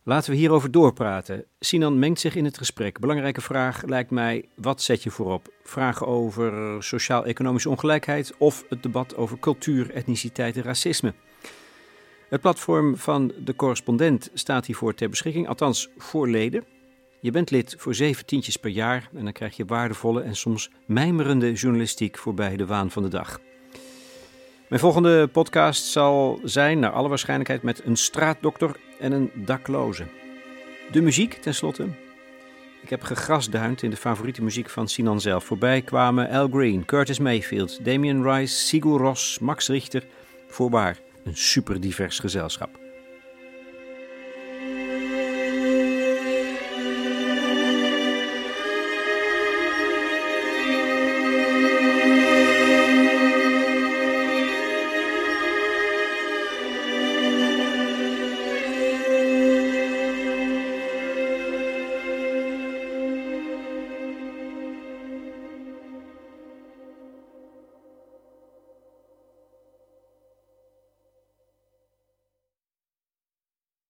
[0.03, 1.45] Laten we hierover doorpraten.
[1.61, 3.01] Sinan mengt zich in het gesprek.
[3.01, 5.49] Belangrijke vraag lijkt mij: wat zet je voorop?
[5.63, 11.15] Vragen over sociaal-economische ongelijkheid of het debat over cultuur, etniciteit en racisme?
[12.29, 16.65] Het platform van de correspondent staat hiervoor ter beschikking, althans voor leden.
[17.21, 20.71] Je bent lid voor zeven tientjes per jaar en dan krijg je waardevolle en soms
[20.87, 23.41] mijmerende journalistiek voorbij de waan van de dag.
[24.69, 30.07] Mijn volgende podcast zal zijn, naar alle waarschijnlijkheid, met een straatdokter en een dakloze.
[30.93, 31.89] De muziek, tenslotte.
[32.83, 35.45] Ik heb gegrasduind in de favoriete muziek van Sinan zelf.
[35.45, 40.05] Voorbij kwamen Al Green, Curtis Mayfield, Damien Rice, Sigur Ros, Max Richter.
[40.49, 42.84] Voorwaar, een super divers gezelschap.